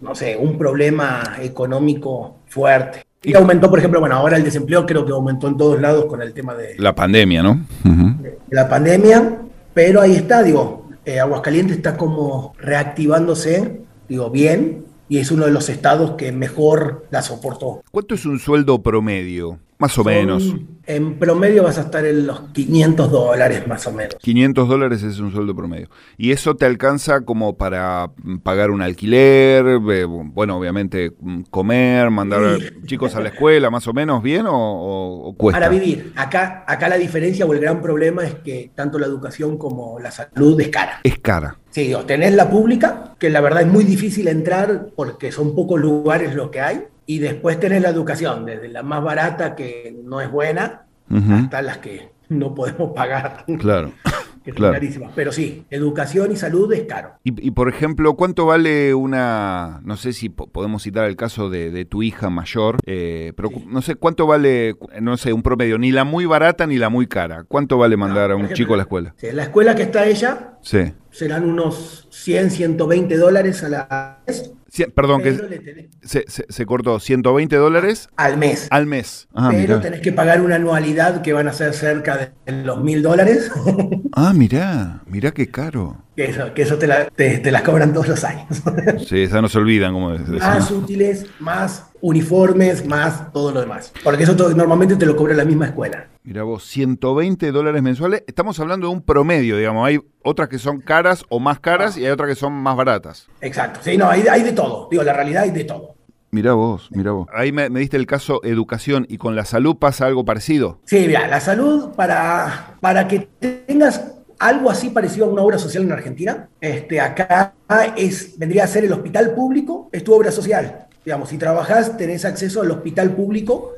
no 0.00 0.14
sé, 0.14 0.36
un 0.36 0.56
problema 0.58 1.36
económico 1.40 2.38
fuerte. 2.46 3.04
Y 3.22 3.34
aumentó, 3.36 3.68
por 3.68 3.78
ejemplo, 3.78 4.00
bueno, 4.00 4.14
ahora 4.16 4.38
el 4.38 4.44
desempleo 4.44 4.86
creo 4.86 5.04
que 5.04 5.12
aumentó 5.12 5.46
en 5.48 5.56
todos 5.58 5.78
lados 5.80 6.06
con 6.06 6.22
el 6.22 6.32
tema 6.32 6.54
de, 6.54 6.74
La 6.78 6.94
pandemia, 6.94 7.42
¿no? 7.42 7.66
De 7.84 8.38
la 8.50 8.68
pandemia, 8.68 9.42
pero 9.74 10.00
ahí 10.00 10.14
está, 10.16 10.42
digo, 10.42 10.88
eh, 11.04 11.20
Aguascalientes 11.20 11.76
está 11.76 11.96
como 11.98 12.54
reactivándose, 12.58 13.82
digo, 14.08 14.30
bien, 14.30 14.84
y 15.08 15.18
es 15.18 15.30
uno 15.30 15.44
de 15.44 15.50
los 15.50 15.68
estados 15.68 16.12
que 16.12 16.32
mejor 16.32 17.06
la 17.10 17.20
soportó. 17.20 17.82
¿Cuánto 17.90 18.14
es 18.14 18.24
un 18.24 18.38
sueldo 18.38 18.82
promedio 18.82 19.58
Más 19.80 19.98
o 19.98 20.04
Son- 20.04 20.12
menos. 20.12 20.54
En 20.86 21.18
promedio 21.20 21.62
vas 21.62 21.78
a 21.78 21.82
estar 21.82 22.04
en 22.04 22.26
los 22.26 22.40
500 22.52 23.10
dólares 23.12 23.66
más 23.68 23.86
o 23.86 23.92
menos. 23.92 24.16
500 24.20 24.68
dólares 24.68 25.02
es 25.04 25.18
un 25.20 25.30
sueldo 25.32 25.54
promedio. 25.54 25.88
¿Y 26.18 26.32
eso 26.32 26.56
te 26.56 26.66
alcanza 26.66 27.20
como 27.20 27.56
para 27.56 28.10
mm, 28.22 28.38
pagar 28.38 28.70
un 28.70 28.82
alquiler? 28.82 29.64
eh, 29.66 30.04
bueno, 30.04 30.58
obviamente 30.58 31.12
mm, 31.20 31.42
comer, 31.50 32.10
mandar 32.10 32.58
Sí. 32.58 32.66
chicos 32.86 33.14
a 33.14 33.20
la 33.20 33.28
escuela, 33.28 33.70
más 33.70 33.86
o 33.88 33.92
menos 33.92 34.22
bien 34.22 34.46
o, 34.46 34.52
o- 34.52 35.28
o 35.28 35.32
cuesta? 35.34 35.60
Para 35.60 35.70
vivir, 35.70 36.12
acá, 36.16 36.64
acá 36.66 36.88
la 36.88 36.96
diferencia 36.98 37.46
o 37.46 37.52
el 37.54 37.60
gran 37.60 37.80
problema 37.80 38.24
es 38.24 38.34
que 38.36 38.70
tanto 38.74 38.98
la 38.98 39.06
educación 39.06 39.58
como 39.58 39.98
la 40.00 40.10
salud 40.10 40.60
es 40.60 40.68
cara. 40.68 41.00
Es 41.04 41.18
cara. 41.20 41.56
Sí, 41.70 41.94
o 41.94 42.00
tenés 42.04 42.34
la 42.34 42.50
pública, 42.50 43.14
que 43.18 43.30
la 43.30 43.40
verdad 43.40 43.62
es 43.62 43.68
muy 43.68 43.84
difícil 43.84 44.26
entrar 44.26 44.88
porque 44.96 45.30
son 45.30 45.54
pocos 45.54 45.80
lugares 45.80 46.34
los 46.34 46.50
que 46.50 46.60
hay, 46.60 46.84
y 47.06 47.18
después 47.18 47.58
tenés 47.60 47.82
la 47.82 47.88
educación, 47.90 48.44
desde 48.46 48.68
la 48.68 48.82
más 48.82 49.02
barata 49.02 49.54
que 49.56 49.94
no 50.04 50.20
es 50.20 50.30
buena, 50.30 50.86
hasta 51.32 51.60
las 51.62 51.78
que 51.78 52.10
no 52.28 52.54
podemos 52.54 52.92
pagar, 52.94 53.44
Claro. 53.58 53.92
que 54.44 54.52
claro. 54.52 54.78
Pero 55.14 55.32
sí, 55.32 55.64
educación 55.68 56.32
y 56.32 56.36
salud 56.36 56.72
es 56.72 56.84
caro. 56.84 57.10
Y, 57.24 57.48
y, 57.48 57.50
por 57.50 57.68
ejemplo, 57.68 58.14
¿cuánto 58.14 58.46
vale 58.46 58.94
una, 58.94 59.80
no 59.84 59.96
sé 59.98 60.12
si 60.14 60.28
po- 60.30 60.46
podemos 60.46 60.82
citar 60.84 61.06
el 61.08 61.16
caso 61.16 61.50
de, 61.50 61.70
de 61.70 61.84
tu 61.84 62.02
hija 62.02 62.30
mayor, 62.30 62.78
eh, 62.86 63.32
pero 63.36 63.50
no 63.66 63.82
sé, 63.82 63.96
¿cuánto 63.96 64.26
vale, 64.26 64.76
no 65.02 65.16
sé, 65.18 65.32
un 65.34 65.42
promedio, 65.42 65.76
ni 65.78 65.90
la 65.92 66.04
muy 66.04 66.24
barata 66.26 66.66
ni 66.66 66.78
la 66.78 66.88
muy 66.88 67.06
cara? 67.06 67.44
¿Cuánto 67.48 67.76
vale 67.76 67.96
mandar 67.98 68.30
a 68.30 68.34
un 68.36 68.42
ejemplo, 68.42 68.56
chico 68.56 68.74
a 68.74 68.76
la 68.78 68.82
escuela? 68.84 69.14
Sí, 69.18 69.26
la 69.32 69.42
escuela 69.42 69.74
que 69.74 69.82
está 69.82 70.06
ella 70.06 70.52
Sí. 70.62 70.92
serán 71.10 71.44
unos 71.44 72.06
100, 72.10 72.50
120 72.50 73.16
dólares 73.18 73.62
a 73.64 73.68
la 73.68 74.18
vez, 74.26 74.52
Cien- 74.72 74.92
perdón, 74.92 75.20
pero 75.24 75.48
que 75.48 75.60
tenés- 75.60 75.88
se, 76.02 76.24
se- 76.28 76.46
se 76.48 76.66
cortó, 76.66 77.00
120 77.00 77.56
dólares 77.56 78.08
al 78.16 78.36
mes. 78.38 78.68
al 78.70 78.86
mes. 78.86 79.26
Ah, 79.34 79.48
pero 79.50 79.60
mirá. 79.62 79.80
tenés 79.80 80.00
que 80.00 80.12
pagar 80.12 80.40
una 80.42 80.54
anualidad 80.56 81.22
que 81.22 81.32
van 81.32 81.48
a 81.48 81.52
ser 81.52 81.74
cerca 81.74 82.32
de 82.46 82.52
los 82.64 82.80
mil 82.82 83.02
dólares, 83.02 83.50
Ah, 84.12 84.32
mirá, 84.34 85.02
mirá 85.06 85.32
qué 85.32 85.48
caro. 85.48 85.96
que 86.16 86.26
eso, 86.26 86.52
que 86.54 86.62
eso 86.62 86.78
te, 86.78 86.86
la- 86.86 87.06
te- 87.10 87.38
te 87.38 87.50
las 87.50 87.62
cobran 87.62 87.92
todos 87.92 88.08
los 88.08 88.22
años. 88.24 88.62
Sí, 89.08 89.22
esas 89.22 89.42
no 89.42 89.48
se 89.48 89.58
olvidan, 89.58 89.92
como 89.92 90.12
decimos. 90.12 90.40
más 90.40 90.70
útiles, 90.70 91.26
más 91.40 91.86
uniformes, 92.00 92.86
más 92.86 93.32
todo 93.32 93.52
lo 93.52 93.60
demás. 93.60 93.92
Porque 94.04 94.24
eso 94.24 94.36
todo- 94.36 94.50
normalmente 94.54 94.96
te 94.96 95.06
lo 95.06 95.16
cobra 95.16 95.34
la 95.34 95.44
misma 95.44 95.66
escuela. 95.66 96.06
Mirá 96.22 96.42
vos, 96.42 96.64
120 96.64 97.50
dólares 97.52 97.82
mensuales. 97.82 98.24
Estamos 98.26 98.58
hablando 98.60 98.88
de 98.88 98.92
un 98.92 99.02
promedio, 99.02 99.56
digamos. 99.56 99.86
Hay 99.86 100.00
otras 100.22 100.48
que 100.48 100.58
son 100.58 100.80
caras 100.80 101.24
o 101.28 101.40
más 101.40 101.60
caras 101.60 101.96
y 101.96 102.04
hay 102.04 102.10
otras 102.12 102.28
que 102.28 102.34
son 102.34 102.52
más 102.52 102.76
baratas. 102.76 103.26
Exacto. 103.40 103.80
Sí, 103.82 103.96
no, 103.96 104.08
hay, 104.08 104.22
hay 104.30 104.42
de 104.42 104.52
todo. 104.52 104.88
Digo, 104.90 105.02
la 105.02 105.12
realidad 105.12 105.44
hay 105.44 105.50
de 105.50 105.64
todo. 105.64 105.94
Mirá 106.32 106.52
vos, 106.52 106.88
mirá 106.92 107.10
vos. 107.10 107.26
Ahí 107.34 107.50
me, 107.50 107.70
me 107.70 107.80
diste 107.80 107.96
el 107.96 108.06
caso 108.06 108.40
educación 108.44 109.04
y 109.08 109.16
con 109.18 109.34
la 109.34 109.44
salud 109.44 109.76
pasa 109.76 110.06
algo 110.06 110.24
parecido. 110.24 110.78
Sí, 110.84 111.04
mira, 111.06 111.26
la 111.26 111.40
salud, 111.40 111.90
para, 111.96 112.76
para 112.80 113.08
que 113.08 113.28
tengas 113.66 114.12
algo 114.38 114.70
así 114.70 114.90
parecido 114.90 115.26
a 115.26 115.28
una 115.28 115.42
obra 115.42 115.58
social 115.58 115.82
en 115.82 115.90
Argentina, 115.92 116.48
este, 116.60 117.00
acá 117.00 117.54
es, 117.96 118.38
vendría 118.38 118.62
a 118.64 118.68
ser 118.68 118.84
el 118.84 118.92
hospital 118.92 119.34
público, 119.34 119.88
es 119.92 120.04
tu 120.04 120.14
obra 120.14 120.30
social. 120.30 120.86
Digamos, 121.04 121.28
si 121.30 121.38
trabajas, 121.38 121.96
tenés 121.96 122.24
acceso 122.24 122.62
al 122.62 122.70
hospital 122.70 123.10
público 123.12 123.74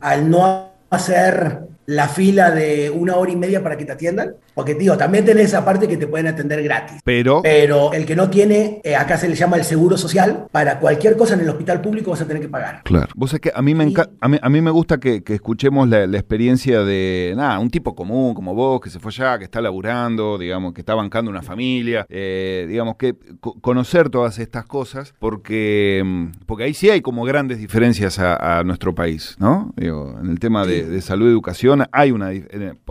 al 0.00 0.30
no 0.30 0.70
hacer 0.90 1.60
la 1.86 2.08
fila 2.08 2.50
de 2.50 2.90
una 2.90 3.16
hora 3.16 3.32
y 3.32 3.36
media 3.36 3.62
para 3.62 3.76
que 3.76 3.84
te 3.84 3.92
atiendan. 3.92 4.34
Porque, 4.54 4.74
digo, 4.74 4.96
también 4.96 5.24
tenés 5.24 5.46
esa 5.46 5.64
parte 5.64 5.88
que 5.88 5.96
te 5.96 6.06
pueden 6.06 6.26
atender 6.26 6.62
gratis. 6.62 7.00
Pero, 7.04 7.40
Pero 7.42 7.92
el 7.92 8.04
que 8.06 8.14
no 8.16 8.28
tiene, 8.30 8.80
eh, 8.84 8.96
acá 8.96 9.16
se 9.16 9.28
le 9.28 9.34
llama 9.34 9.56
el 9.56 9.64
seguro 9.64 9.96
social, 9.96 10.46
para 10.52 10.78
cualquier 10.78 11.16
cosa 11.16 11.34
en 11.34 11.40
el 11.40 11.48
hospital 11.48 11.80
público 11.80 12.10
vas 12.10 12.20
a 12.20 12.26
tener 12.26 12.42
que 12.42 12.48
pagar. 12.48 12.82
claro. 12.84 13.08
Vos 13.16 13.30
sabés 13.30 13.40
que 13.42 13.52
a 13.54 13.62
mí 13.62 13.74
me, 13.74 13.86
enca- 13.86 14.10
a 14.20 14.28
mí, 14.28 14.38
a 14.40 14.48
mí 14.48 14.60
me 14.60 14.70
gusta 14.70 14.98
que, 14.98 15.22
que 15.22 15.34
escuchemos 15.34 15.88
la, 15.88 16.06
la 16.06 16.18
experiencia 16.18 16.82
de, 16.84 17.34
nada, 17.36 17.58
un 17.58 17.70
tipo 17.70 17.94
común 17.94 18.34
como 18.34 18.54
vos, 18.54 18.80
que 18.80 18.90
se 18.90 18.98
fue 18.98 19.10
allá, 19.10 19.38
que 19.38 19.44
está 19.44 19.60
laburando, 19.60 20.36
digamos, 20.38 20.72
que 20.74 20.80
está 20.82 20.94
bancando 20.94 21.30
una 21.30 21.42
familia, 21.42 22.06
eh, 22.08 22.66
digamos, 22.68 22.96
que 22.96 23.14
co- 23.40 23.54
conocer 23.60 24.10
todas 24.10 24.38
estas 24.38 24.64
cosas, 24.66 25.14
porque, 25.18 26.02
mm, 26.04 26.26
porque 26.46 26.64
ahí 26.64 26.74
sí 26.74 26.90
hay 26.90 27.00
como 27.00 27.24
grandes 27.24 27.58
diferencias 27.58 28.18
a, 28.18 28.58
a 28.58 28.64
nuestro 28.64 28.94
país, 28.94 29.36
¿no? 29.38 29.72
Digo, 29.76 30.16
en 30.20 30.30
el 30.30 30.38
tema 30.38 30.66
de, 30.66 30.84
de 30.86 31.00
salud 31.00 31.26
y 31.26 31.30
educación 31.30 31.84
hay 31.92 32.10
una, 32.12 32.30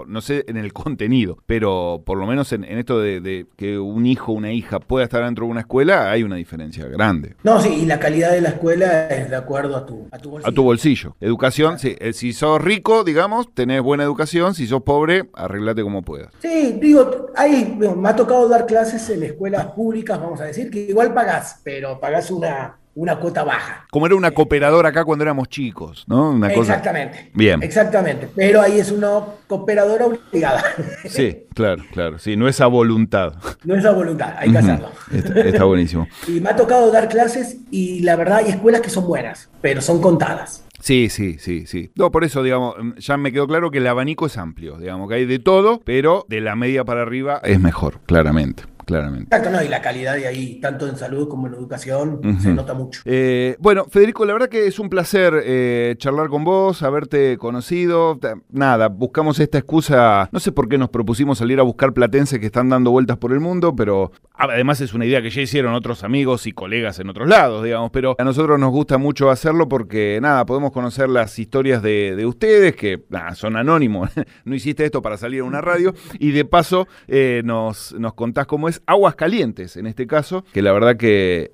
no 0.07 0.21
sé 0.21 0.43
en 0.47 0.57
el 0.57 0.73
contenido, 0.73 1.37
pero 1.51 2.01
por 2.05 2.17
lo 2.17 2.25
menos 2.25 2.53
en, 2.53 2.63
en 2.63 2.77
esto 2.77 3.01
de, 3.01 3.19
de 3.19 3.45
que 3.57 3.77
un 3.77 4.05
hijo 4.05 4.31
o 4.31 4.35
una 4.35 4.53
hija 4.53 4.79
pueda 4.79 5.03
estar 5.03 5.21
dentro 5.25 5.43
de 5.43 5.51
una 5.51 5.59
escuela, 5.59 6.09
hay 6.09 6.23
una 6.23 6.37
diferencia 6.37 6.87
grande. 6.87 7.35
No, 7.43 7.59
sí, 7.59 7.67
y 7.81 7.85
la 7.85 7.99
calidad 7.99 8.31
de 8.31 8.39
la 8.39 8.49
escuela 8.51 9.09
es 9.09 9.29
de 9.29 9.35
acuerdo 9.35 9.75
a 9.75 9.85
tu, 9.85 10.07
a 10.11 10.17
tu 10.17 10.29
bolsillo. 10.29 10.49
A 10.49 10.55
tu 10.55 10.63
bolsillo. 10.63 11.15
Educación, 11.19 11.77
sí. 11.77 11.93
eh, 11.99 12.13
Si 12.13 12.31
sos 12.31 12.61
rico, 12.61 13.03
digamos, 13.03 13.53
tenés 13.53 13.81
buena 13.81 14.03
educación. 14.05 14.53
Si 14.53 14.65
sos 14.65 14.83
pobre, 14.83 15.29
arreglate 15.33 15.81
como 15.83 16.03
puedas. 16.03 16.31
Sí, 16.39 16.77
digo, 16.81 17.27
ahí 17.35 17.75
digo, 17.77 17.97
me 17.97 18.07
ha 18.07 18.15
tocado 18.15 18.47
dar 18.47 18.65
clases 18.65 19.09
en 19.09 19.21
escuelas 19.23 19.65
públicas, 19.73 20.21
vamos 20.21 20.39
a 20.39 20.45
decir, 20.45 20.71
que 20.71 20.79
igual 20.79 21.13
pagás, 21.13 21.59
pero 21.65 21.99
pagás 21.99 22.31
una, 22.31 22.77
una 22.95 23.17
cuota 23.17 23.43
baja. 23.43 23.85
Como 23.91 24.05
era 24.05 24.15
una 24.15 24.31
cooperadora 24.31 24.89
acá 24.89 25.05
cuando 25.05 25.23
éramos 25.23 25.49
chicos, 25.49 26.03
¿no? 26.07 26.31
Una 26.31 26.49
cosa. 26.53 26.73
Exactamente. 26.73 27.31
Bien. 27.33 27.61
Exactamente. 27.63 28.29
Pero 28.35 28.61
ahí 28.61 28.79
es 28.79 28.91
una 28.91 29.21
cooperadora 29.47 30.05
obligada. 30.05 30.63
Sí, 31.05 31.45
claro, 31.53 31.83
claro. 31.91 32.19
Sí, 32.19 32.35
no 32.37 32.47
es 32.47 32.61
a 32.61 32.67
voluntad. 32.67 33.33
No 33.63 33.75
es 33.75 33.85
a 33.85 33.91
voluntad, 33.91 34.33
hay 34.37 34.51
que 34.51 34.57
hacerlo. 34.57 34.89
Está, 35.11 35.41
está 35.41 35.63
buenísimo. 35.63 36.07
Y 36.27 36.39
me 36.39 36.49
ha 36.49 36.55
tocado 36.55 36.91
dar 36.91 37.09
clases 37.09 37.57
y 37.71 38.01
la 38.01 38.15
verdad 38.15 38.37
hay 38.39 38.49
escuelas 38.49 38.81
que 38.81 38.89
son 38.89 39.07
buenas, 39.07 39.49
pero 39.61 39.81
son 39.81 40.01
contadas. 40.01 40.63
Sí, 40.81 41.09
sí, 41.09 41.37
sí, 41.39 41.65
sí. 41.67 41.91
No, 41.95 42.11
por 42.11 42.23
eso, 42.23 42.43
digamos, 42.43 42.75
mm, 42.77 42.93
ya 42.97 43.17
me 43.17 43.31
quedó 43.31 43.47
claro 43.47 43.71
que 43.71 43.77
el 43.77 43.87
abanico 43.87 44.25
es 44.25 44.37
amplio. 44.37 44.77
Digamos 44.77 45.07
que 45.09 45.15
hay 45.15 45.25
de 45.25 45.39
todo, 45.39 45.81
pero 45.83 46.25
de 46.27 46.41
la 46.41 46.55
media 46.55 46.83
para 46.83 47.03
arriba 47.03 47.39
es 47.43 47.59
mejor, 47.59 47.99
claramente. 48.05 48.63
Claramente. 48.91 49.33
Exacto, 49.33 49.49
no, 49.49 49.63
y 49.63 49.69
la 49.69 49.81
calidad 49.81 50.15
de 50.15 50.27
ahí, 50.27 50.59
tanto 50.59 50.85
en 50.85 50.97
salud 50.97 51.29
como 51.29 51.47
en 51.47 51.53
educación, 51.53 52.19
se 52.41 52.53
nota 52.53 52.73
mucho. 52.73 53.01
Eh, 53.05 53.55
bueno, 53.59 53.85
Federico, 53.89 54.25
la 54.25 54.33
verdad 54.33 54.49
que 54.49 54.67
es 54.67 54.79
un 54.79 54.89
placer 54.89 55.33
eh, 55.45 55.95
charlar 55.97 56.27
con 56.27 56.43
vos, 56.43 56.83
haberte 56.83 57.37
conocido. 57.37 58.19
Nada, 58.49 58.89
buscamos 58.89 59.39
esta 59.39 59.57
excusa. 59.57 60.27
No 60.33 60.41
sé 60.41 60.51
por 60.51 60.67
qué 60.67 60.77
nos 60.77 60.89
propusimos 60.89 61.37
salir 61.37 61.59
a 61.61 61.63
buscar 61.63 61.93
platenses 61.93 62.39
que 62.39 62.47
están 62.47 62.67
dando 62.67 62.91
vueltas 62.91 63.15
por 63.15 63.31
el 63.31 63.39
mundo, 63.39 63.73
pero 63.73 64.11
además 64.33 64.81
es 64.81 64.93
una 64.93 65.05
idea 65.05 65.21
que 65.21 65.29
ya 65.29 65.41
hicieron 65.41 65.73
otros 65.73 66.03
amigos 66.03 66.45
y 66.45 66.51
colegas 66.51 66.99
en 66.99 67.09
otros 67.09 67.29
lados, 67.29 67.63
digamos. 67.63 67.91
Pero 67.91 68.17
a 68.19 68.23
nosotros 68.25 68.59
nos 68.59 68.71
gusta 68.71 68.97
mucho 68.97 69.29
hacerlo 69.29 69.69
porque, 69.69 70.19
nada, 70.21 70.45
podemos 70.45 70.71
conocer 70.71 71.07
las 71.07 71.39
historias 71.39 71.81
de, 71.81 72.15
de 72.17 72.25
ustedes, 72.25 72.75
que 72.75 73.05
nada, 73.07 73.35
son 73.35 73.55
anónimos. 73.55 74.09
no 74.43 74.53
hiciste 74.53 74.83
esto 74.83 75.01
para 75.01 75.15
salir 75.15 75.41
a 75.41 75.45
una 75.45 75.61
radio. 75.61 75.93
Y 76.19 76.31
de 76.31 76.43
paso, 76.43 76.89
eh, 77.07 77.41
nos, 77.45 77.93
nos 77.93 78.15
contás 78.15 78.47
cómo 78.47 78.67
es 78.67 78.80
Aguas 78.85 79.15
Calientes, 79.15 79.77
en 79.77 79.87
este 79.87 80.07
caso, 80.07 80.43
que 80.53 80.61
la 80.61 80.71
verdad 80.71 80.97
que 80.97 81.51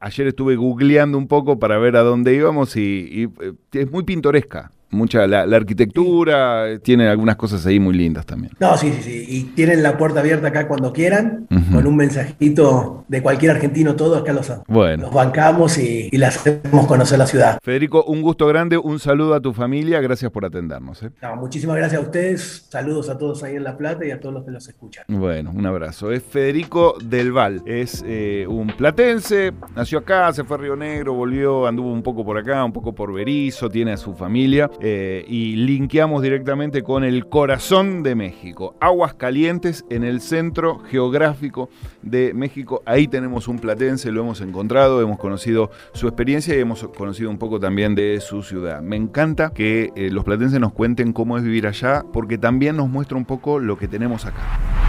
ayer 0.00 0.26
estuve 0.28 0.56
googleando 0.56 1.18
un 1.18 1.28
poco 1.28 1.58
para 1.58 1.78
ver 1.78 1.96
a 1.96 2.02
dónde 2.02 2.34
íbamos 2.34 2.76
y, 2.76 2.80
y, 2.80 3.24
eh, 3.44 3.52
es 3.72 3.90
muy 3.90 4.04
pintoresca. 4.04 4.70
Mucha 4.90 5.26
la, 5.26 5.46
la 5.46 5.56
arquitectura, 5.56 6.70
eh, 6.70 6.78
tiene 6.78 7.08
algunas 7.08 7.36
cosas 7.36 7.64
ahí 7.66 7.78
muy 7.78 7.94
lindas 7.94 8.24
también. 8.26 8.52
No, 8.58 8.76
sí, 8.76 8.92
sí, 8.92 9.02
sí. 9.02 9.24
Y 9.28 9.42
tienen 9.54 9.82
la 9.82 9.96
puerta 9.98 10.20
abierta 10.20 10.48
acá 10.48 10.66
cuando 10.66 10.92
quieran, 10.92 11.46
con 11.72 11.86
un 11.86 11.96
mensajito 11.96 13.04
de 13.08 13.22
cualquier 13.22 13.52
argentino, 13.52 13.96
todo 13.96 14.16
acá 14.16 14.32
los, 14.32 14.50
Bueno. 14.66 15.04
los 15.04 15.14
bancamos 15.14 15.78
y, 15.78 16.08
y 16.10 16.16
les 16.18 16.36
hacemos 16.36 16.86
conocer 16.86 17.18
la 17.18 17.26
ciudad. 17.26 17.58
Federico, 17.62 18.04
un 18.04 18.22
gusto 18.22 18.46
grande, 18.46 18.78
un 18.78 18.98
saludo 18.98 19.34
a 19.34 19.40
tu 19.40 19.52
familia, 19.52 20.00
gracias 20.00 20.30
por 20.30 20.44
atendernos. 20.44 21.02
¿eh? 21.02 21.10
No, 21.22 21.36
muchísimas 21.36 21.76
gracias 21.76 22.00
a 22.00 22.04
ustedes, 22.04 22.66
saludos 22.70 23.08
a 23.08 23.18
todos 23.18 23.42
ahí 23.42 23.56
en 23.56 23.64
La 23.64 23.76
Plata 23.76 24.04
y 24.06 24.10
a 24.10 24.20
todos 24.20 24.34
los 24.34 24.44
que 24.44 24.50
los 24.50 24.68
escuchan. 24.68 25.04
Bueno, 25.08 25.50
un 25.54 25.66
abrazo. 25.66 26.10
Es 26.12 26.22
Federico 26.22 26.94
Del 27.04 27.32
Val, 27.32 27.62
es 27.66 28.04
eh, 28.06 28.46
un 28.48 28.68
platense, 28.68 29.52
nació 29.76 29.98
acá, 29.98 30.32
se 30.32 30.44
fue 30.44 30.56
a 30.56 30.60
Río 30.60 30.76
Negro, 30.76 31.14
volvió, 31.14 31.66
anduvo 31.66 31.92
un 31.92 32.02
poco 32.02 32.24
por 32.24 32.38
acá, 32.38 32.64
un 32.64 32.72
poco 32.72 32.94
por 32.94 33.12
Berizo, 33.12 33.68
tiene 33.68 33.92
a 33.92 33.96
su 33.96 34.14
familia 34.14 34.70
eh, 34.80 35.24
y 35.26 35.56
linkeamos 35.56 36.22
directamente 36.22 36.82
con 36.82 37.04
el 37.04 37.26
corazón 37.26 38.02
de 38.02 38.14
México, 38.14 38.76
Aguas 38.80 39.14
Calientes 39.14 39.84
en 39.90 40.04
el 40.04 40.20
centro 40.20 40.78
geográfico 40.78 41.68
de 42.02 42.32
México. 42.32 42.82
Ahí 42.86 43.08
tenemos 43.08 43.48
un 43.48 43.58
platense, 43.58 44.12
lo 44.12 44.20
hemos 44.20 44.40
encontrado, 44.40 45.02
hemos 45.02 45.18
conocido 45.18 45.70
su 45.92 46.06
experiencia 46.06 46.56
y 46.56 46.60
hemos 46.60 46.86
conocido 46.88 47.30
un 47.30 47.38
poco 47.38 47.58
también 47.58 47.94
de 47.94 48.20
su 48.20 48.42
ciudad. 48.42 48.80
Me 48.80 48.96
encanta 48.96 49.50
que 49.50 49.90
eh, 49.96 50.10
los 50.10 50.24
platenses 50.24 50.60
nos 50.60 50.72
cuenten 50.72 51.12
cómo 51.12 51.36
es 51.36 51.42
vivir 51.42 51.66
allá 51.66 52.04
porque 52.12 52.38
también 52.38 52.76
nos 52.76 52.88
muestra 52.88 53.16
un 53.16 53.24
poco 53.24 53.58
lo 53.58 53.76
que 53.76 53.88
tenemos 53.88 54.26
acá. 54.26 54.87